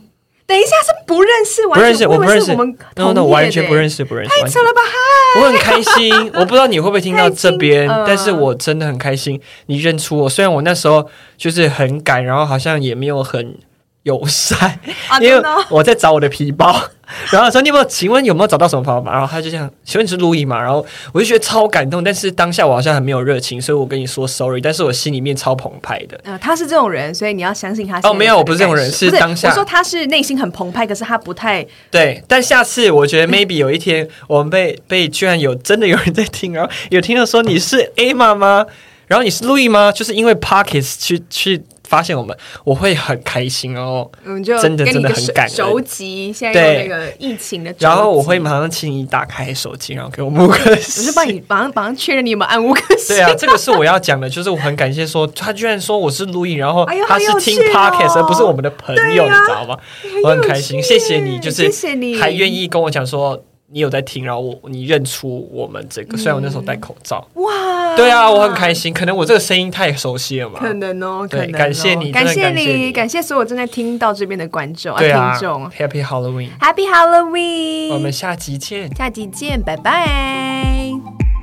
[0.47, 4.31] 等一下是不认识，不认识，我不认识，我们那那完全不认识，不认识。
[4.31, 4.81] 太扯了吧！
[4.85, 10.29] 嗨，我很开心，我不知道你会不会听到这边，但是我真的很开心，你认出我。
[10.29, 11.09] 虽然我那时候
[11.39, 13.57] 就是很赶，然后好像也没有很。
[14.05, 14.79] 友善，
[15.21, 16.79] 因为我在找我的皮包，
[17.33, 17.85] 然后说你有没有？
[17.87, 19.11] 请问有没有找到什么包嘛？
[19.13, 20.61] 然后他就这样，请问你是路易吗？
[20.61, 26.21] 然后我就觉得超感动，但是当下我好像很没有热情，所以我跟你说 sorry，但是我心里面超澎湃的。
[26.25, 27.99] 呃，他是这种人，所以你要相信他。
[28.03, 29.49] 哦，没有，我不是这种人，是当下。
[29.49, 32.23] 我说他是内心很澎湃，可是他不太对。
[32.29, 38.67] 但下次我觉得 maybe 有一天我们被被居然有真的有人在听，然后有听到说你是 Emma 吗？
[39.07, 39.91] 然后你是路易吗？
[39.91, 41.63] 就是因为 Podcast 去去。
[41.95, 53.15] 发现我们，我会很开心哦，嗯，就真的真的很感手机现在有那个疫情的，然后我会马上请你打开手机，然后给我五颗星，我是帮你马上马上确认你有没有按五颗星。
[53.15, 59.79] 对啊，这个是我要讲的，就是我很感谢说他居然说我是录音，然后他是听 Podcast 而不是我们的朋友，你知道吗？
[60.25, 61.71] 我很开心，谢谢你，就是
[62.19, 63.45] 还愿意跟我讲说。
[63.69, 81.34] 你有在听，然后我你认出我们这个，虽然我那时候戴口罩，哇，对啊，我很开心，可能我这个声音太熟悉了嘛，可能哦，对，感谢你，感谢你，感谢所有正在听到这边的观众啊，听众，Happy Halloween，Happy Halloween，我们下集见，下集见，拜拜。